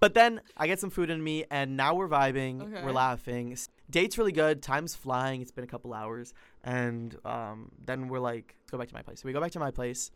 [0.00, 2.84] but then I get some food in me, and now we're vibing, Okay.
[2.84, 3.56] we're laughing.
[3.90, 4.62] Date's really good.
[4.62, 5.42] Time's flying.
[5.42, 9.02] It's been a couple hours, and um, then we're like, let's go back to my
[9.02, 9.20] place.
[9.20, 10.12] So we go back to my place.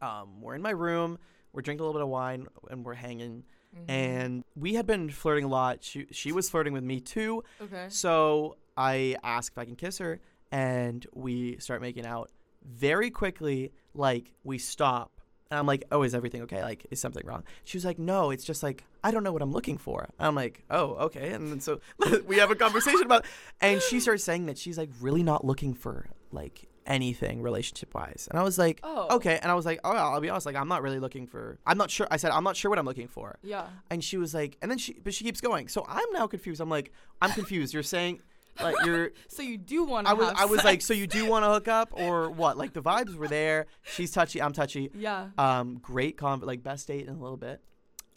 [0.00, 1.18] Um, we're in my room.
[1.52, 3.44] We're drinking a little bit of wine, and we're hanging.
[3.76, 3.90] Mm-hmm.
[3.90, 5.84] And we had been flirting a lot.
[5.84, 7.44] She she was flirting with me too.
[7.60, 7.86] okay.
[7.90, 10.20] So I ask if I can kiss her,
[10.52, 12.30] and we start making out.
[12.64, 15.10] Very quickly, like we stop,
[15.50, 16.62] and I'm like, "Oh, is everything okay?
[16.62, 19.42] Like, is something wrong?" She was like, "No, it's just like I don't know what
[19.42, 21.80] I'm looking for." I'm like, "Oh, okay." And then so
[22.26, 23.24] we have a conversation about,
[23.60, 28.26] and she starts saying that she's like really not looking for like anything relationship wise,
[28.30, 29.16] and I was like, Oh.
[29.16, 31.58] okay." And I was like, "Oh, I'll be honest, like I'm not really looking for.
[31.66, 33.66] I'm not sure." I said, "I'm not sure what I'm looking for." Yeah.
[33.90, 35.68] And she was like, and then she, but she keeps going.
[35.68, 36.60] So I'm now confused.
[36.60, 37.72] I'm like, I'm confused.
[37.72, 38.20] You're saying,
[38.60, 39.10] like, you're.
[39.28, 41.48] So you do want to I was, I was like, so you do want to
[41.50, 42.56] hook up or what?
[42.58, 43.66] Like the vibes were there.
[43.82, 44.42] She's touchy.
[44.42, 44.90] I'm touchy.
[44.94, 45.28] Yeah.
[45.38, 47.60] Um, great con, like best date in a little bit.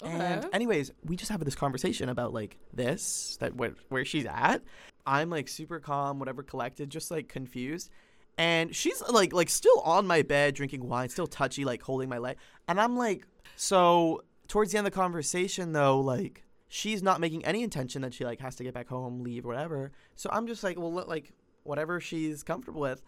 [0.01, 0.11] Okay.
[0.11, 4.63] And anyways, we just have this conversation about like this, that where, where she's at.
[5.05, 7.89] I'm like super calm, whatever, collected, just like confused.
[8.37, 12.17] And she's like like still on my bed drinking wine, still touchy, like holding my
[12.17, 12.37] leg.
[12.67, 17.43] And I'm like, so towards the end of the conversation though, like she's not making
[17.43, 19.91] any intention that she like has to get back home, leave, whatever.
[20.15, 23.03] So I'm just like, well, like whatever she's comfortable with.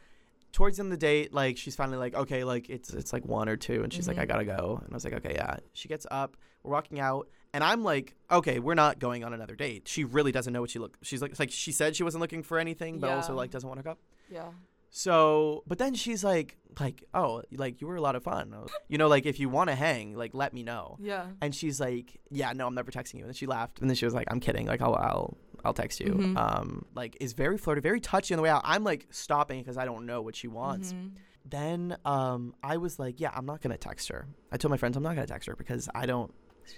[0.52, 3.26] Towards the end of the date, like she's finally like, okay, like it's it's like
[3.26, 4.22] one or two, and she's like, Mhm.
[4.22, 5.56] I gotta go, and I was like, okay, yeah.
[5.72, 9.56] She gets up, we're walking out, and I'm like, okay, we're not going on another
[9.56, 9.88] date.
[9.88, 10.98] She really doesn't know what she look.
[11.02, 13.68] She's like, it's like she said she wasn't looking for anything, but also like doesn't
[13.68, 13.98] want to go.
[14.30, 14.50] Yeah.
[14.96, 18.52] So, but then she's like, like, oh, like you were a lot of fun.
[18.52, 20.98] Was- You know, like if you want to hang, like let me know.
[21.02, 21.26] Yeah.
[21.42, 23.22] And she's like, yeah, no, I'm never texting you.
[23.22, 24.68] And then she laughed, and then she was like, I'm kidding.
[24.68, 26.14] Like I'll I'll I'll text you.
[26.14, 26.38] Mhm.
[26.38, 28.62] Um, like is very flirty, very touchy on the way out.
[28.66, 30.94] I'm like stopping because I don't know what she wants.
[30.94, 31.12] Mhm.
[31.46, 34.28] Then um, I was like, yeah, I'm not gonna text her.
[34.52, 36.32] I told my friends I'm not gonna text her because I don't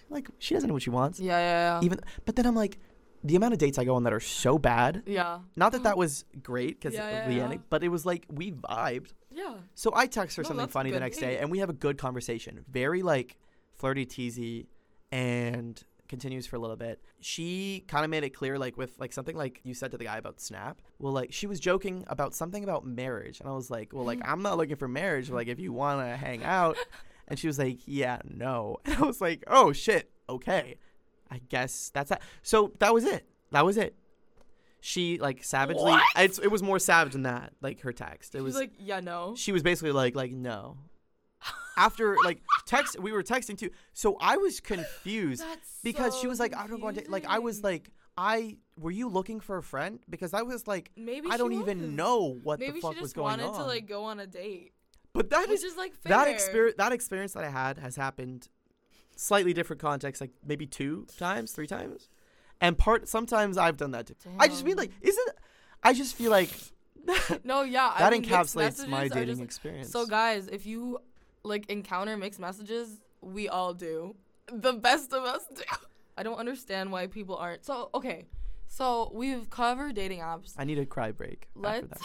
[0.09, 1.19] like she doesn't know what she wants.
[1.19, 1.37] Yeah.
[1.37, 1.79] Yeah.
[1.79, 1.85] Yeah.
[1.85, 2.79] Even, but then I'm like,
[3.25, 5.03] the amount of dates I go on that are so bad.
[5.05, 5.39] yeah.
[5.55, 7.43] Not that that was great because Yeah, of yeah, the yeah.
[7.43, 9.13] ending, but it was like we vibed.
[9.31, 9.55] Yeah.
[9.73, 11.97] So I text her No, something funny the next day, and we have a good
[11.97, 12.63] conversation.
[12.69, 13.37] Very like
[13.73, 14.67] flirty, teasy,
[15.11, 17.01] and continues for a little bit.
[17.19, 20.03] She kind of made it clear, like with like something like you said to the
[20.05, 20.81] guy about Snap.
[20.99, 24.19] Well, like she was joking about something about marriage, and I was like, well, like
[24.25, 25.29] I'm not looking for marriage.
[25.29, 26.77] Like if you want to hang out,
[27.27, 28.77] and she was like, yeah, no.
[28.85, 30.75] And I was like, oh shit, okay,
[31.31, 32.21] I guess that's that.
[32.43, 33.25] So that was it.
[33.51, 33.95] That was it.
[34.81, 35.83] She like savagely.
[35.83, 36.03] What?
[36.17, 37.53] It's, it was more savage than that.
[37.61, 38.35] Like her text.
[38.35, 39.33] It She was like, yeah, no.
[39.35, 40.77] she was basically like like no
[41.77, 46.39] after like text we were texting too so i was confused That's because she was
[46.39, 49.61] like i don't want to like i was like i were you looking for a
[49.63, 51.59] friend because i was like maybe i don't was.
[51.61, 53.37] even know what Maybe the fuck was going on.
[53.37, 54.71] Maybe she just wanted to like go on a date,
[55.13, 56.11] but that is is like fair.
[56.17, 58.47] that experience that experience that i had has happened
[59.15, 62.09] slightly different context like maybe two times three times
[62.61, 65.29] and part sometimes i've done that too i just mean like isn't
[65.83, 66.49] i just feel like
[67.43, 70.97] No, yeah, I that mean, encapsulates my dating just- experience So guys, if you
[71.43, 74.15] like encounter mixed messages, we all do.
[74.51, 75.61] The best of us do.
[76.17, 77.63] I don't understand why people aren't.
[77.63, 78.25] So okay,
[78.65, 80.53] so we've covered dating apps.
[80.57, 82.01] i need a cry break Let's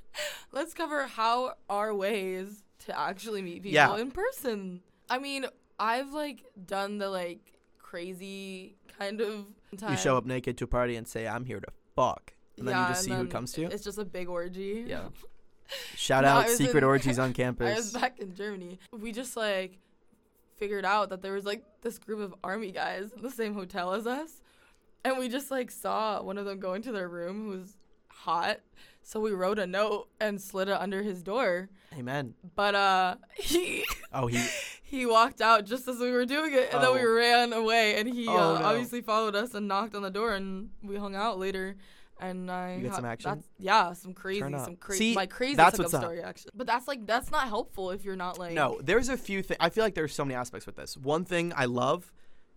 [0.52, 3.98] let's cover how are ways to actually meet people Yeah.
[3.98, 4.80] in person.
[5.10, 5.44] I mean,
[5.78, 7.40] I've like done the like
[7.78, 9.46] crazy kind of.
[9.76, 9.90] Time.
[9.92, 12.74] You show up naked to a party and say, "I'm here to fuck," and then
[12.80, 13.66] you just see who comes to you.
[13.68, 14.84] It's just a big orgy.
[14.86, 15.08] Yeah.
[15.96, 17.70] Shout No, out secret in- orgies on campus.
[17.72, 18.78] I was back in Germany.
[18.90, 19.78] We just like
[20.56, 23.92] figured out that there was like this group of army guys in the same hotel
[23.92, 24.40] as us.
[25.04, 27.76] And we just like saw one of them go into their room who was
[28.08, 28.60] hot.
[29.02, 31.68] So we wrote a note and slid it under his door.
[31.96, 32.32] Amen.
[32.56, 34.42] But uh he Oh, he.
[34.90, 37.12] He walked out just as we were doing it and then we Oh.
[37.14, 38.64] ran away and he Oh, uh, no.
[38.64, 41.76] obviously followed us and knocked on the door and we hung out later
[42.20, 43.44] and I You get some action?
[43.58, 46.00] yeah, some crazy, some crazy, my crazy that's what's up.
[46.02, 46.52] story actually.
[46.54, 49.58] But that's like that's not helpful if you're not like No, there's a few things.
[49.60, 50.96] I feel like there's so many aspects with this.
[50.96, 52.10] One thing I love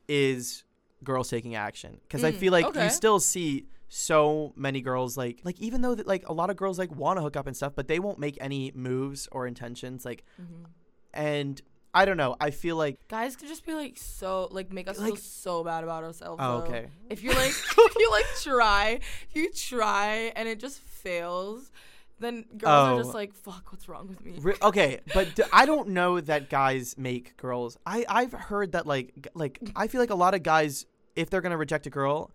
[0.08, 0.64] is
[1.04, 2.84] girls taking action because I Mm, feel like okay.
[2.86, 6.56] you still see so many girls like like even though that, like a lot of
[6.56, 9.46] girls like want to hook up and stuff, but they won't make any moves or
[9.48, 10.66] intentions like Mhm.
[11.14, 11.62] and.
[11.94, 12.36] I don't know.
[12.40, 15.64] I feel like Guys could just be like so like make us Like- feel so
[15.64, 16.40] bad about ourselves.
[16.44, 16.66] oh though.
[16.68, 16.88] okay.
[17.10, 19.00] If you're like if you like try,
[19.30, 21.72] if you try and it just fails,
[22.20, 23.18] then girls are just Oh.
[23.18, 24.34] like, fuck, what's wrong with me?
[24.40, 27.78] Re- okay, but d- I don't know that guys make girls.
[27.86, 31.30] I I've heard that like g- like I feel like a lot of guys if
[31.30, 32.32] they're gonna reject a girl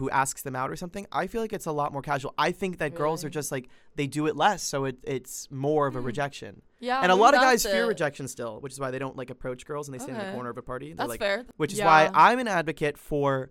[0.00, 2.34] who asks them out or something, I feel like it's a lot more casual.
[2.36, 5.86] I think that girls are just like they do it less, so it it's more
[5.86, 6.06] of a Hmm.
[6.06, 6.62] rejection.
[6.80, 9.16] Yeah, and a lot of guys that's fear rejection still, which is why they don't
[9.16, 10.94] like approach girls and they stand in the corner of a party.
[10.94, 11.44] That's like, fair.
[11.58, 11.86] which is Yeah.
[11.86, 13.50] why I'm an advocate for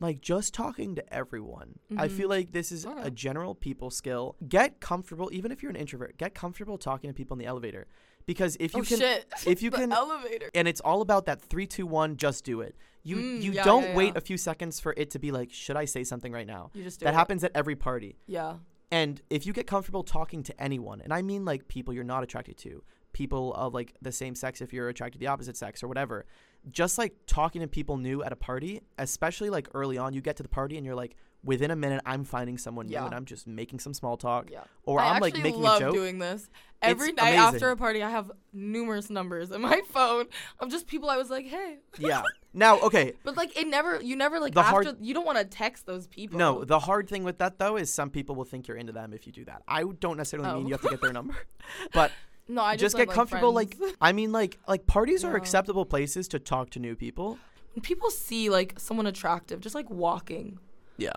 [0.00, 1.78] like just talking to everyone.
[1.96, 2.10] I Mhm.
[2.10, 3.02] feel like this is Okay.
[3.02, 4.34] a general people skill.
[4.48, 6.16] Get comfortable, even if you're an introvert.
[6.18, 7.86] Get comfortable talking to people in the elevator,
[8.26, 9.26] because if you oh can, shit!
[9.46, 10.50] if you the can- elevator.
[10.54, 12.16] and it's all about that three, two, one.
[12.16, 12.74] Just do it.
[13.04, 14.18] You Mm, you yeah, don't yeah, wait yeah.
[14.18, 16.70] a few seconds for it to be like, should I say something right now?
[16.74, 17.16] You just do That it.
[17.16, 18.16] happens at every party.
[18.26, 18.56] Yeah.
[18.92, 22.22] And if you get comfortable talking to anyone, and I mean like people you're not
[22.22, 25.82] attracted to, people of like the same sex if you're attracted to the opposite sex
[25.82, 26.26] or whatever,
[26.70, 30.36] just like talking to people new at a party, especially like early on, you get
[30.36, 33.24] to the party and you're like, within a minute, I'm finding someone new and I'm
[33.24, 34.64] just making some small talk, Yeah.
[34.84, 35.94] or I I'm like actually making love a joke.
[35.94, 36.48] doing this.
[36.80, 37.54] Every It's night amazing.
[37.54, 40.26] after a party, I have numerous numbers in my phone
[40.58, 41.78] of just people I was like, hey.
[41.98, 42.22] yeah.
[42.52, 43.14] Now, okay.
[43.24, 45.86] But like it never, you never like The after hard- you don't want to text
[45.86, 46.38] those people.
[46.38, 49.12] No, the hard thing with that though is some people will think you're into them
[49.12, 49.62] if you do that.
[49.68, 50.66] I don't necessarily mean Oh.
[50.66, 51.12] you have to get their oh.
[51.14, 51.36] number,
[51.92, 52.10] but
[52.48, 53.52] no, I just, just, get have, comfortable.
[53.52, 53.78] friends.
[53.80, 57.38] Like, I mean, like, like parties are acceptable places to talk to new people.
[57.74, 60.58] when people see like someone attractive, just like walking.
[60.98, 61.12] Yeah.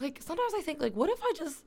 [0.00, 1.64] Like sometimes I think like, what if I just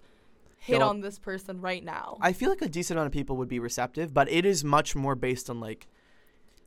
[0.60, 2.17] hit Go- on this person right now?
[2.22, 4.96] I feel like a decent amount of people would be receptive, but it is much
[4.96, 5.88] more based on like,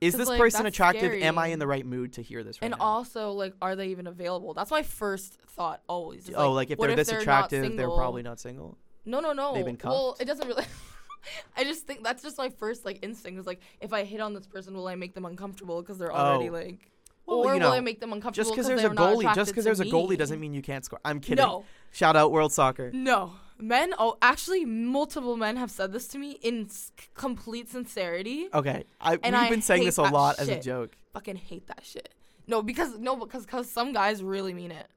[0.00, 1.12] is this like, person attractive?
[1.12, 2.85] Am I in the right mood to hear this right and now?
[2.85, 4.53] also like, are they even available?
[4.53, 6.29] That's my first thought always.
[6.29, 8.77] is, oh, like if they're this not attractive, they're probably not single.
[9.07, 9.55] No, no, no.
[9.55, 10.22] They've been well, cuffed?
[10.22, 10.64] it doesn't really.
[11.57, 14.35] I just think that's just my first like instinct is like if I hit on
[14.35, 16.16] this person, will I make them uncomfortable because they're oh.
[16.16, 16.53] already Oh.
[16.53, 16.90] like,
[17.27, 19.51] Well, or you will know, make them uncomfortable Just because because there's a goalie, just
[19.51, 21.01] because there's a goalie doesn't mean you can't score.
[21.05, 21.43] I'm kidding.
[21.43, 22.91] No, Shout out World Soccer.
[22.93, 23.33] no.
[23.57, 28.49] Men, oh, actually, multiple men have said this to me in s- complete sincerity.
[28.53, 30.97] Okay, I, And we've I been saying this a lot as a joke.
[31.13, 32.13] Fucking hate that shit.
[32.49, 34.89] No, because no, because cause some guys really mean it.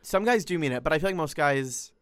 [0.00, 1.92] Some guys do mean it, but I feel like most guys.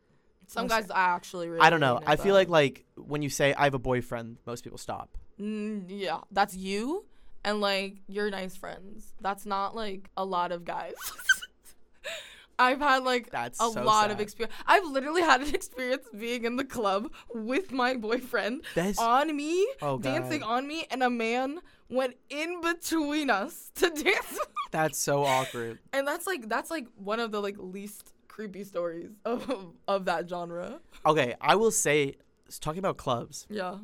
[0.47, 1.61] Some guys actually really.
[1.61, 1.97] I don't know.
[1.99, 2.39] it, I feel though.
[2.39, 5.19] like like when you say I have a boyfriend, most people stop.
[5.41, 7.05] Mm, yeah, that's you
[7.47, 9.15] and like you're nice friends.
[9.23, 10.93] That's not like a lot of guys.
[12.59, 14.55] I've had like That's a so lot of experience.
[14.67, 19.67] I've literally had an experience being in the club with my boyfriend That's on me,
[19.83, 24.39] Oh, dancing on me, and a man went in between us to dance.
[24.71, 25.79] that's so awkward.
[25.93, 30.27] and that's like that's like one of the like least creepy stories of of that
[30.29, 30.81] genre.
[31.05, 32.15] Okay, I will say,
[32.61, 33.47] talking about clubs.
[33.51, 33.77] Yeah.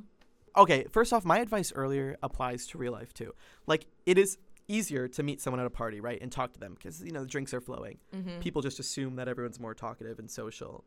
[0.56, 3.34] Okay, first off, my advice earlier applies to real life too.
[3.66, 4.38] Like, it is
[4.68, 7.22] easier to meet someone at a party, right, and talk to them because you know
[7.22, 7.98] the drinks are flowing.
[8.14, 8.40] Mm-hmm.
[8.40, 10.84] People just assume that everyone's more talkative and social.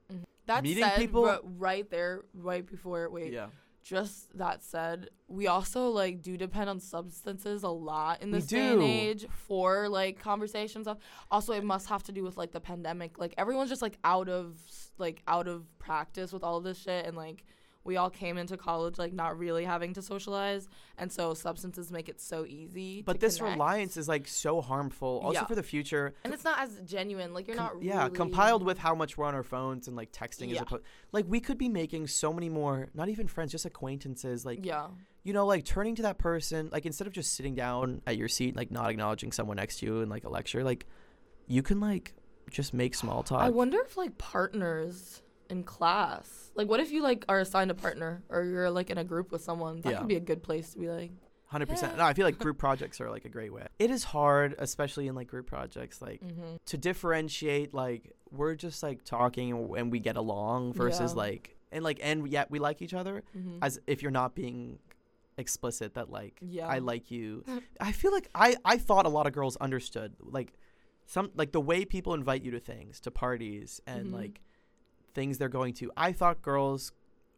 [0.47, 3.47] That meeting said, people- right there, right before wait, Yeah,
[3.83, 8.73] just that said, we also like do depend on substances a lot in this day
[8.73, 10.97] and age for like conversation stuff.
[11.29, 13.19] Also, it must have to do with like the pandemic.
[13.19, 14.57] Like everyone's just like out of
[14.97, 17.43] like out of practice with all of this shit, and like
[17.85, 20.67] we all came into college like not really having to socialize,
[20.97, 23.01] and so substances make it so easy.
[23.03, 23.53] but this connect.
[23.53, 25.21] reliance is like so harmful.
[25.23, 25.45] Also Yeah.
[25.45, 26.13] for the future.
[26.25, 27.33] and it's not as genuine.
[27.33, 29.95] Like you're com- not yeah really- compiled with how much we're on our phones and
[29.95, 30.61] like texting as Yeah.
[30.63, 34.65] opposed like we could be making so many more not even friends just acquaintances like
[34.65, 34.87] yeah.
[35.23, 38.27] you know like turning to that person like instead of just sitting down at your
[38.27, 40.85] seat like not acknowledging someone next to you in like a lecture like
[41.47, 42.13] you can like
[42.49, 47.01] just make small talk I wonder if like partners in class, like what if you
[47.03, 49.81] like are assigned a partner or you're like in a group with someone?
[49.81, 49.97] That Yeah.
[49.99, 51.11] could be a good place to be like.
[51.47, 51.95] Hundred percent.
[51.97, 53.67] No, I feel like group projects are like a great way.
[53.77, 56.55] It is hard, especially in like group projects, like Mm-hmm.
[56.65, 57.73] to differentiate.
[57.73, 61.17] Like we're just like talking and- and we get along versus Yeah.
[61.17, 63.23] like and like and yet we like each other.
[63.37, 63.59] Mm-hmm.
[63.61, 64.79] As if you're not being
[65.37, 66.67] explicit that like Yeah.
[66.67, 67.43] I like you.
[67.79, 70.53] I feel like I I thought a lot of girls understood like
[71.05, 74.13] some like the way people invite you to things, to parties and Mhm.
[74.13, 74.41] like
[75.15, 75.91] things they're going to.
[75.97, 76.91] I thought girls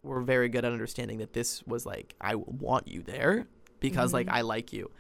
[0.04, 3.48] were very good at understanding that this was like I want you there
[3.80, 4.34] because like Mhm.
[4.34, 4.92] I like you.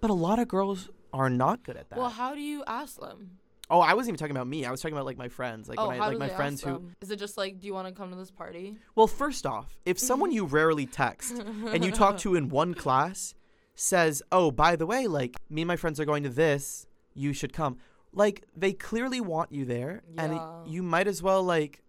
[0.00, 1.98] But a lot of girls are not good at that.
[1.98, 3.38] Well, how do you ask them?
[3.70, 4.66] oh, I wasn't even talking about me.
[4.66, 6.90] I was talking about like my friends, like oh, when I like my friends who?
[7.00, 8.76] Is it just like, do you want to come to this party?
[8.94, 13.34] Well, first off, if someone you rarely text and you talk to in one class
[13.74, 17.32] says, "Oh, by the way, like me and my friends are going to this, you
[17.32, 17.78] should come."
[18.12, 21.82] Like they clearly want you there and it- you might as well like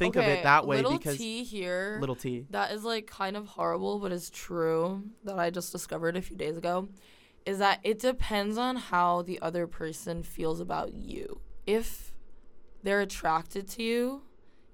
[0.00, 1.98] think of it that way little because T here.
[2.00, 2.46] little T.
[2.50, 6.36] that is like kind of horrible, but is true that I just discovered a few
[6.36, 6.88] days ago.
[7.46, 11.40] Is that it depends on how the other person feels about you.
[11.66, 12.12] If
[12.82, 14.22] they're attracted to you,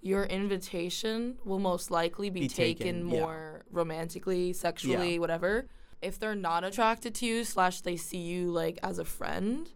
[0.00, 3.20] your invitation will most likely be, Be taken, taken, yeah.
[3.20, 5.66] more romantically, sexually, whatever.
[6.02, 9.70] If they're not attracted to you, slash they see you like as a friend,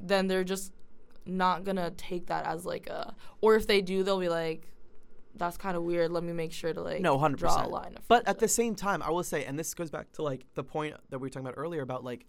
[0.00, 0.72] then they're just
[1.24, 3.14] not gonna take that as like a.
[3.40, 4.68] Or if they do, they'll be like,
[5.38, 6.10] "That's kind of weird.
[6.10, 7.36] Let me make sure to like No, 100%.
[7.36, 9.90] draw a line." Of But at the same time, I will say, and this goes
[9.90, 12.26] back to like the point that we were talking about earlier about like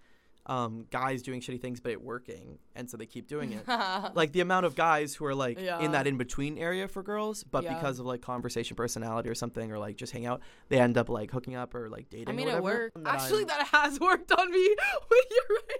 [0.50, 3.68] um, guys doing shitty things but it working, and so they keep doing it.
[4.16, 5.80] like the amount of guys who are like Yeah.
[5.82, 7.74] in that in between area for girls, but Yeah.
[7.74, 10.40] because of like conversation personality or something, or like just hang out,
[10.70, 12.30] they end up like hooking up or like dating.
[12.30, 12.96] I mean, it worked.
[13.06, 14.58] Actually, I'm- that has worked on me.
[15.12, 15.80] Wait, you're right.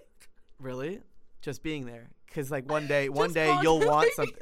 [0.60, 1.00] really
[1.42, 4.36] just being there, because like one day, one day you'll want something.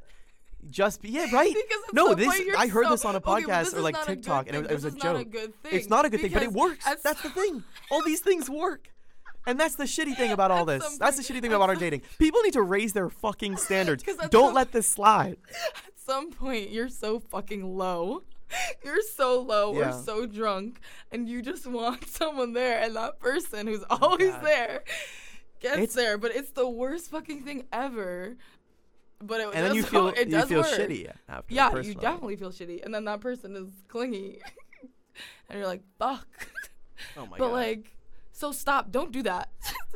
[0.70, 1.54] Just be yeah, right.
[1.70, 4.04] Because No, this- I heard so- this on a Okay, podcast this or, like, not
[4.04, 5.22] a good TikTok, and it was- it was a joke.
[5.22, 5.72] a good thing.
[5.74, 6.86] It's not a good thing, but it works.
[6.88, 7.64] at That's the thing.
[7.92, 8.90] All these things work.
[9.48, 10.98] And that's the shitty thing about all this.
[10.98, 12.02] That's the shitty thing about our dating.
[12.18, 14.04] People need to raise their fucking standards.
[14.32, 15.38] Don't let this slide.
[15.86, 18.24] At some point, you're so fucking low.
[18.84, 19.92] You're so low or Yeah.
[20.02, 20.80] so drunk,
[21.12, 24.44] and you just want someone there, and that person who's oh, always God.
[24.46, 24.84] there
[25.60, 26.18] gets It's- there.
[26.18, 28.38] But it's the worst fucking thing ever.
[29.26, 30.68] But it And then you feel it you feel work.
[30.70, 31.54] shitty after.
[31.54, 31.90] Yeah, personally.
[31.96, 34.40] you definitely feel shitty, and then that person is clingy,
[35.50, 36.28] and you're like, "Fuck."
[37.18, 37.40] Oh my but god.
[37.40, 37.96] But like,
[38.32, 38.92] so stop.
[38.92, 39.50] Don't do that.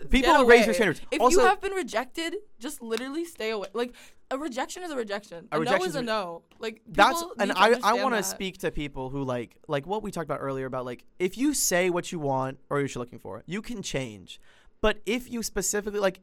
[0.10, 1.02] People raise their standards.
[1.12, 3.68] If Also- you have been rejected, just literally stay away.
[3.74, 3.94] Like
[4.32, 5.48] a rejection is a rejection.
[5.52, 6.44] A A, rejection is is a no.
[6.60, 10.12] Like that's and I I want to speak to people who like like what we
[10.12, 13.20] talked about earlier about like if you say what you want or what you're looking
[13.20, 14.40] for, you can change.
[14.82, 16.22] But if you specifically like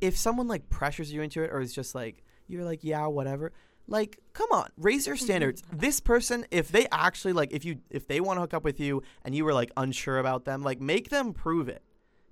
[0.00, 3.52] if someone like pressures you into it or is just like you're like yeah whatever
[3.86, 5.24] like come on raise your mm-hmm.
[5.24, 8.64] standards this person if they actually like if you if they want to hook up
[8.64, 11.82] with you and you were like unsure about them like make them prove it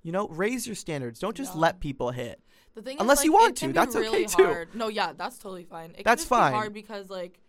[0.01, 1.61] you know raise your standards don't just Yeah.
[1.61, 2.39] let people hit
[2.75, 4.45] The thing Unless is, you want to, that's okay really too.
[4.45, 4.73] Hard.
[4.73, 5.93] No, yeah, that's totally fine.
[5.95, 6.51] It That's can fine.
[6.53, 7.39] Be hard because like,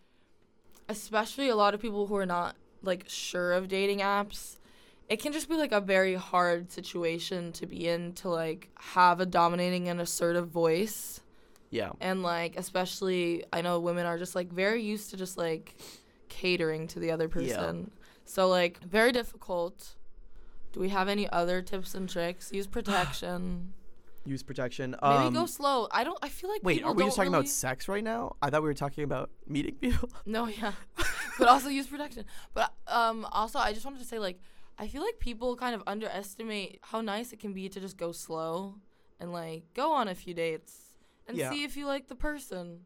[0.87, 4.57] especially a lot of people who are not like sure of dating apps,
[5.09, 9.19] it can just be like a very hard situation to be in to like have
[9.19, 11.21] a dominating and assertive voice.
[11.79, 15.65] Yeah and like especially i know women are just like very used to just like
[16.29, 17.31] catering to the other Yeah.
[17.55, 17.91] person
[18.35, 19.95] so like very difficult
[20.73, 23.73] do we have any other tips and tricks use protection
[24.27, 24.95] use protection.
[25.03, 25.87] Maybe Um, go slow.
[25.91, 26.17] I don't.
[26.27, 28.35] I feel like wait, are we just talking really- about sex right now?
[28.41, 30.09] I thought we were talking about meeting people.
[30.25, 30.71] No, yeah,
[31.37, 32.25] but also use protection.
[32.55, 34.39] But um, also I just wanted to say like
[34.79, 38.11] I feel like people kind of underestimate how nice it can be to just go
[38.11, 38.75] slow
[39.19, 40.84] and like go on a few dates
[41.27, 41.49] and Yeah.
[41.49, 42.85] see if you like the person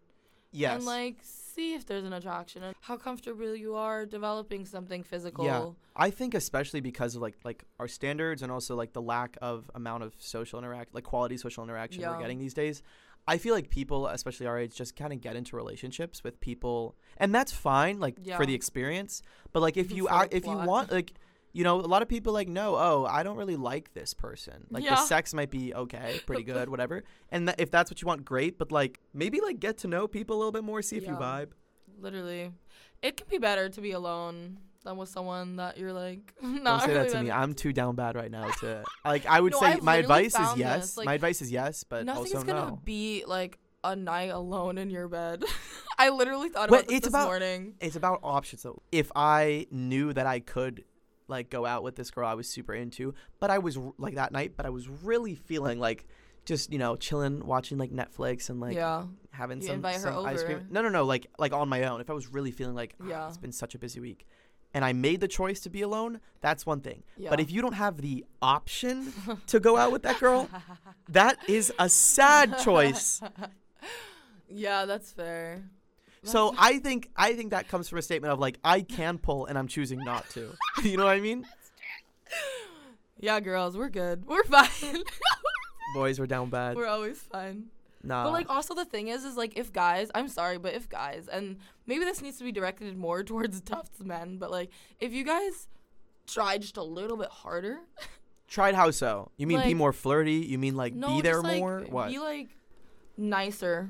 [0.52, 0.76] yes.
[0.78, 5.46] and like see if there's an attraction and how comfortable you are developing something physical.
[5.46, 5.70] Yeah.
[5.96, 9.70] I think especially because of like like our standards and also like the lack of
[9.76, 12.12] amount of social interact like quality social interaction Yeah.
[12.16, 12.82] we're getting these days.
[13.28, 16.96] I feel like people, especially our age, just kind of get into relationships with people,
[17.18, 18.38] and that's fine, like Yeah.
[18.38, 19.22] for the experience.
[19.52, 21.14] But like if you are, if you want, like
[21.52, 24.66] you know, a lot of people like no, oh, I don't really like this person.
[24.70, 27.04] Like the sex might be okay, pretty good, whatever.
[27.32, 28.58] And th- if that's what you want, great.
[28.58, 31.14] But like maybe like get to know people a little bit more, see if you
[31.14, 31.50] vibe.
[32.00, 32.52] Literally,
[33.02, 36.88] it can be better to be alone than with someone that you're like Don't say
[36.88, 37.32] really that to me.
[37.32, 39.26] I'm too down bad right now to like.
[39.26, 40.96] I would No, say I've my advice is yes.
[40.98, 42.80] like, my advice is yes, but Nothing's also gonna no.
[42.86, 45.44] be like a night alone in your bed.
[45.98, 47.74] I literally thought But about this it's this about- morning.
[47.82, 50.84] It's about options So If I knew that I could
[51.30, 54.32] like go out with this girl I was super into, but I was like that
[54.32, 56.06] night, but I was really feeling like
[56.46, 60.44] just you know chilling, watching like Netflix and like yeah, having You some, some ice
[60.44, 60.68] cream.
[60.72, 61.06] No, no, no.
[61.06, 62.02] Like like on my own.
[62.02, 63.28] If I was really feeling like "Ah, Yeah.
[63.28, 64.26] it's been such a busy week,
[64.74, 67.04] and I made the choice to be alone, that's one thing.
[67.18, 67.30] yeah.
[67.30, 69.14] But if you don't have the option
[69.48, 70.50] to go out with that girl,
[71.10, 73.22] that is a sad choice.
[74.50, 75.64] yeah, that's fair.
[76.24, 79.46] So I think I think that comes from a statement of like I can pull
[79.46, 80.52] and I'm choosing not to.
[80.84, 81.46] you know what I mean?
[83.20, 84.26] Yeah, girls, we're good.
[84.26, 85.04] We're fine.
[85.94, 86.76] Boys we're down bad.
[86.76, 87.66] we're always fine.
[88.02, 88.24] Nah.
[88.24, 91.28] but like also the thing is is like if guys I'm sorry, but if guys
[91.28, 95.26] and maybe this needs to be directed more towards Tufts men, but like if you
[95.26, 95.68] guys
[96.28, 97.80] try just a little bit harder,
[98.48, 99.32] tried how so?
[99.38, 100.34] You mean be more flirty?
[100.36, 101.86] You mean like no, be there like, more?
[101.90, 102.10] What?
[102.10, 102.50] Be like
[103.18, 103.90] nicer.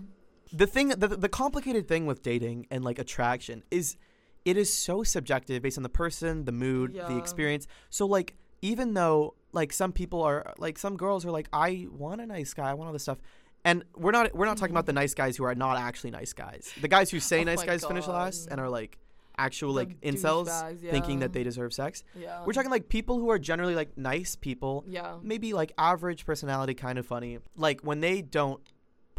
[0.51, 3.97] The thing the, the complicated thing with dating and like attraction is
[4.45, 7.67] it is so subjective based on the person, the mood, the experience.
[7.89, 12.21] So like even though like some people are like some girls are like I want
[12.21, 13.19] a nice guy, I want all this stuff.
[13.65, 16.33] And we're not we're not talking about the nice guys who are not actually nice
[16.33, 16.73] guys.
[16.79, 18.97] The guys who say Oh nice guys finish last and are like
[19.37, 22.03] actual The like incels douchebags, thinking that they deserve sex.
[22.17, 22.43] Yeah.
[22.45, 25.17] We're talking like people who are generally like nice people, Yeah.
[25.21, 27.39] maybe like average personality, kind of funny.
[27.55, 28.61] Like when they don't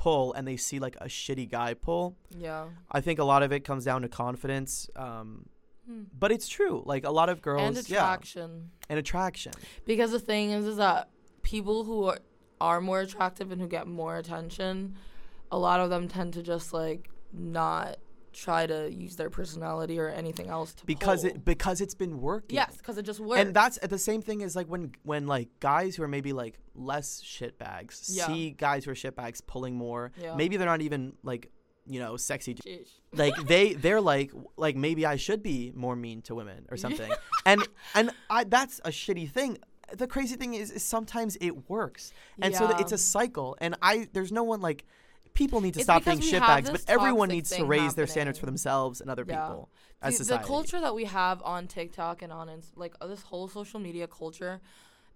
[0.03, 2.69] pull and they see like a shitty guy pull, Yeah.
[2.91, 4.89] I think a lot of it comes down to confidence.
[4.97, 5.47] Um,
[5.87, 6.03] Hmm.
[6.19, 6.83] but it's true.
[6.87, 8.71] Like a lot of girls, And yeah, attraction.
[8.89, 9.53] and attraction.
[9.85, 11.09] Because the thing is, is that
[11.43, 12.19] people who are,
[12.61, 14.95] are more attractive and who get more attention,
[15.51, 17.97] a lot of them tend to just like not
[18.33, 21.31] try to use their personality or anything else to because pull.
[21.31, 22.55] it because it's been working.
[22.57, 23.41] yes, because it just works.
[23.41, 26.59] And that's the same thing as like when when like guys who are maybe like
[26.75, 28.27] less shitbags Yeah.
[28.27, 30.13] see guys who are shitbags pulling more.
[30.21, 30.37] Yeah.
[30.37, 31.51] Maybe they're not even like
[31.87, 32.55] you know sexy.
[32.55, 32.89] Sheesh.
[33.13, 37.11] like they they're like like maybe I should be more mean to women or something.
[37.47, 39.59] and and I that's a shitty thing.
[39.93, 42.13] The crazy thing is, is sometimes it works.
[42.41, 44.85] And so it's a cycle and I there's no one like
[45.35, 47.95] people need to It's stop being because we have shitbags, but everyone needs to raise
[47.95, 49.47] their standards for themselves and other Yeah.
[49.47, 49.71] people
[50.03, 53.23] as See, the culture that we have on TikTok and on ins- like uh, this
[53.23, 54.61] whole social media culture,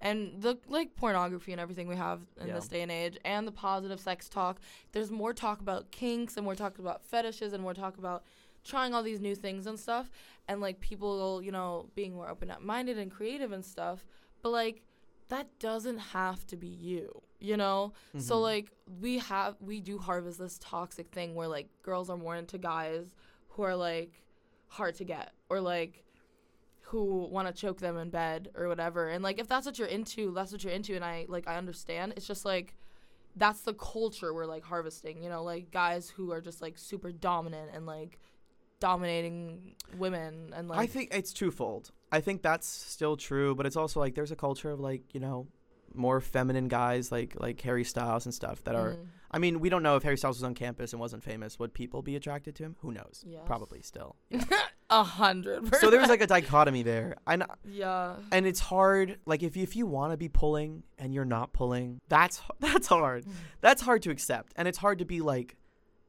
[0.01, 2.55] and the like pornography and everything we have in Yeah.
[2.55, 4.61] this day and age, and the positive sex talk.
[4.93, 8.25] There's more talk about kinks and more talk about fetishes and more talk about
[8.65, 10.11] trying all these new things and stuff,
[10.49, 14.05] and like people, you know, being more open minded and creative and stuff.
[14.43, 14.83] But like
[15.29, 17.93] that doesn't have to be you, you know.
[18.19, 18.43] So Mhm.
[18.43, 18.71] like
[19.01, 23.15] we have we do harvest this toxic thing where like girls are more into guys
[23.51, 24.23] who are like
[24.69, 26.05] hard to get or like
[26.89, 29.09] who want to choke them in bed or whatever.
[29.09, 31.57] And like if that's what you're into, that's what you're into and I like I
[31.57, 32.15] understand.
[32.17, 32.75] It's just like
[33.37, 37.11] that's the culture we're like harvesting, you know, like guys who are just like super
[37.11, 38.19] dominant and like
[38.81, 41.91] dominating women and like I think it's twofold.
[42.13, 45.21] I think that's still true, but it's also like there's a culture of like, you
[45.21, 45.49] know,
[45.95, 49.69] more feminine guys like like Harry Styles and stuff that are mm, I mean, we
[49.69, 51.59] don't know if Harry Styles was on campus and wasn't famous.
[51.59, 52.77] Would people be attracted to him?
[52.83, 53.25] Who knows?
[53.27, 53.43] Yes.
[53.45, 54.15] Probably still.
[54.91, 57.17] a hundred so there's like a dichotomy there.
[57.27, 61.13] And yeah and it's hard like if you, if you want to be pulling and
[61.13, 63.25] you're not pulling, that's that's hard.
[63.61, 64.53] That's hard to accept.
[64.55, 65.57] And it's hard to be like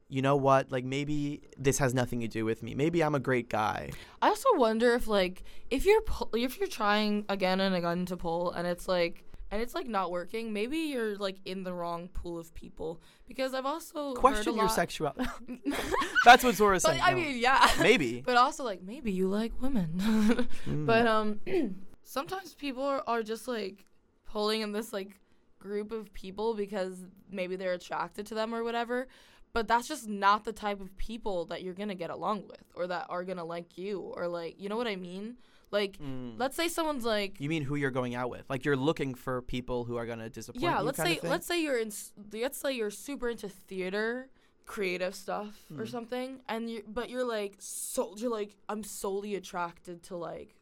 [0.08, 0.70] you know what?
[0.70, 2.74] Like maybe this has nothing to do with me.
[2.74, 3.90] Maybe I'm a great guy.
[4.22, 8.16] I also wonder if like if you're pu- if you're trying again and again to
[8.16, 12.08] pull and it's like and it's like not working, maybe you're like in the wrong
[12.08, 15.28] pool of people because I've also heard Question your sexuality.
[16.24, 17.02] That's what Zora's But saying.
[17.04, 17.16] I No.
[17.18, 17.70] mean, yeah.
[17.80, 18.22] maybe.
[18.26, 20.48] But also like maybe you like women.
[20.66, 20.86] Mm.
[20.86, 21.40] But um
[22.02, 23.84] sometimes people are, are just like
[24.26, 25.18] pulling in this like
[25.58, 29.06] group of people because maybe they're attracted to them or whatever.
[29.52, 32.86] But that's just not the type of people that you're gonna get along with or
[32.88, 35.36] that are gonna like you or like you know what I mean?
[35.70, 36.34] Like Mm.
[36.38, 38.44] let's say someone's like You mean who you're going out with?
[38.48, 40.84] Like you're looking for people who are gonna disappoint yeah, you.
[40.84, 41.30] let's kind say of thing?
[41.30, 41.92] let's say you're in
[42.32, 44.28] let's say you're super into theater,
[44.64, 45.88] creative stuff or Mm.
[45.90, 50.54] something, and you but you're like so you're like I'm solely attracted to like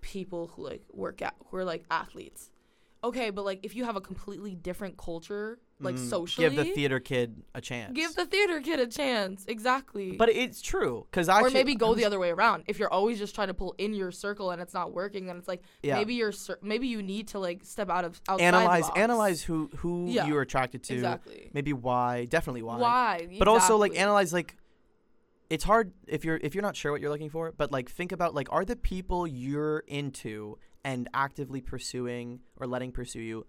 [0.00, 2.50] people who like work out who are like athletes.
[3.04, 6.64] Okay, but like if you have a completely different culture, like Mm, socially, give the
[6.72, 7.92] theater kid a chance.
[7.94, 9.44] give the theater kid a chance.
[9.48, 10.12] Exactly.
[10.16, 12.64] But it's true because I or maybe go the other way around.
[12.68, 15.36] If you're always just trying to pull in your circle and it's not working, then
[15.36, 15.96] it's like Yeah.
[15.96, 20.06] maybe you're maybe you need to like step out of outside analyze analyze who who
[20.08, 20.94] Yeah, you're attracted to.
[20.94, 21.50] exactly.
[21.52, 22.24] Maybe why?
[22.26, 22.78] Definitely why.
[22.78, 23.36] Why?
[23.38, 24.56] But also like analyze like
[25.50, 28.12] it's hard if you're if you're not sure what you're looking for, but like think
[28.12, 33.46] about like are the people you're into and actively pursuing or letting pursue you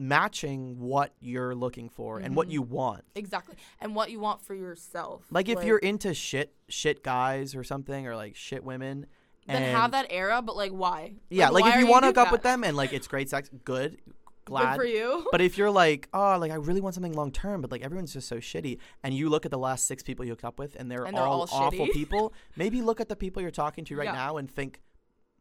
[0.00, 2.52] matching what you're looking for and what Mhm.
[2.52, 3.04] you want.
[3.14, 3.56] Exactly.
[3.80, 5.26] And what you want for yourself.
[5.30, 9.06] Like if you're into shit shit guys or something or like shit women
[9.46, 11.14] then have that era, but like why?
[11.28, 13.28] Yeah, like, why if you want to hook up with them and like it's great
[13.28, 13.98] sex, good,
[14.44, 15.26] glad Good for you.
[15.32, 18.12] But if you're like, oh, like I really want something long term, but like everyone's
[18.12, 20.76] just so shitty, and you look at the last six people you hooked up with,
[20.76, 23.84] and they're, And they're all, all awful people, maybe look at the people you're talking
[23.86, 24.12] to right Yeah.
[24.12, 24.80] now and think,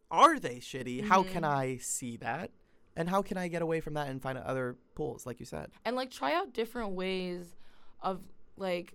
[0.10, 1.04] are they shitty?
[1.06, 1.48] How can Mhm.
[1.50, 2.50] I see that?
[3.00, 5.68] And how can I get away from that and find other pools, like you said?
[5.86, 7.44] and like try out different ways
[8.02, 8.22] of
[8.58, 8.94] like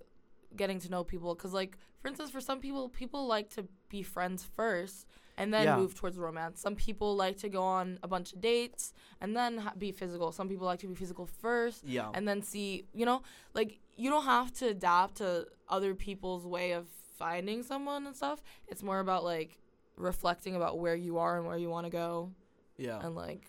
[0.57, 4.03] getting to know people because like for instance for some people people like to be
[4.05, 5.77] friends first and then Yeah.
[5.77, 9.59] move towards romance some people like to go on a bunch of dates and then
[9.59, 12.11] ha- be physical some people like to be physical first Yeah.
[12.15, 16.69] and then see you know like you don't have to adapt to other people's way
[16.73, 16.87] of
[17.19, 18.39] finding someone and stuff
[18.69, 19.59] it's more about like
[19.97, 22.31] reflecting about where you are and where you want to go
[22.77, 23.01] yeah.
[23.05, 23.43] and like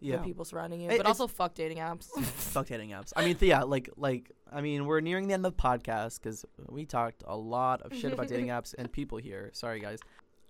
[0.00, 0.16] Yeah.
[0.18, 3.12] the people surrounding you It- but also fuck dating apps Fuck dating apps.
[3.16, 6.20] I mean, th- yeah, like, like, I mean, we're nearing the end of the podcast
[6.22, 9.50] because we talked a lot of shit about dating apps and people here.
[9.52, 9.98] Sorry, guys.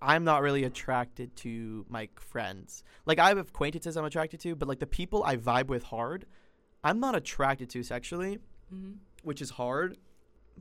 [0.02, 2.84] I'm not really attracted to my friends.
[3.06, 6.26] Like, I have acquaintances I'm attracted to, but like the people I vibe with hard,
[6.84, 8.38] I'm not attracted to sexually,
[8.70, 8.92] hmm
[9.22, 9.96] which is hard.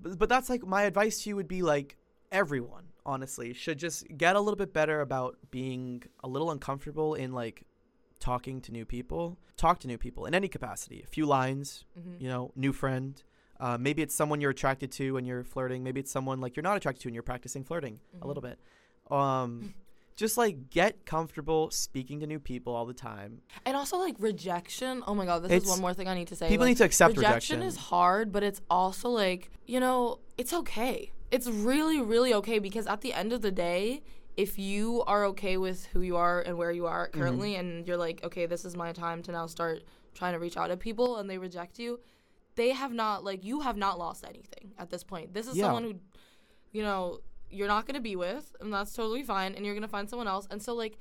[0.02, 1.98] But, but that's like my advice to you would be like
[2.32, 7.32] everyone, honestly, should just get a little bit better about being a little uncomfortable in
[7.34, 7.64] like
[8.26, 9.38] talking to new people.
[9.56, 11.02] Talk to new people in any capacity.
[11.04, 13.22] A few lines, hmm you know, new friend.
[13.60, 15.84] Uh, maybe it's someone you're attracted to and you're flirting.
[15.84, 18.28] Maybe it's someone like you're not attracted to and you're practicing flirting a Mhm.
[18.28, 18.58] little bit.
[19.12, 19.74] Um,
[20.16, 23.42] just like get comfortable speaking to new people all the time.
[23.66, 25.04] And also like rejection.
[25.08, 26.48] Oh my god, this It's- is one more thing I need to say.
[26.50, 27.62] people like, need to accept rejection, rejection.
[27.68, 31.12] is hard, but it's also like, you know, it's okay.
[31.32, 34.02] It's really, really okay because at the end of the day,
[34.38, 37.20] if you are okay with who you are and where you are Mm-hmm.
[37.20, 39.84] currently and you're like, okay, this is my time to now start
[40.14, 42.00] trying to reach out to people and they reject you,
[42.56, 45.34] they have not like you have not lost anything at this point.
[45.34, 45.66] This is Yeah.
[45.66, 45.94] someone who
[46.72, 47.20] you know,
[47.50, 50.10] you're not going to be with and that's totally fine and you're going to find
[50.10, 50.48] someone else.
[50.52, 50.98] And so like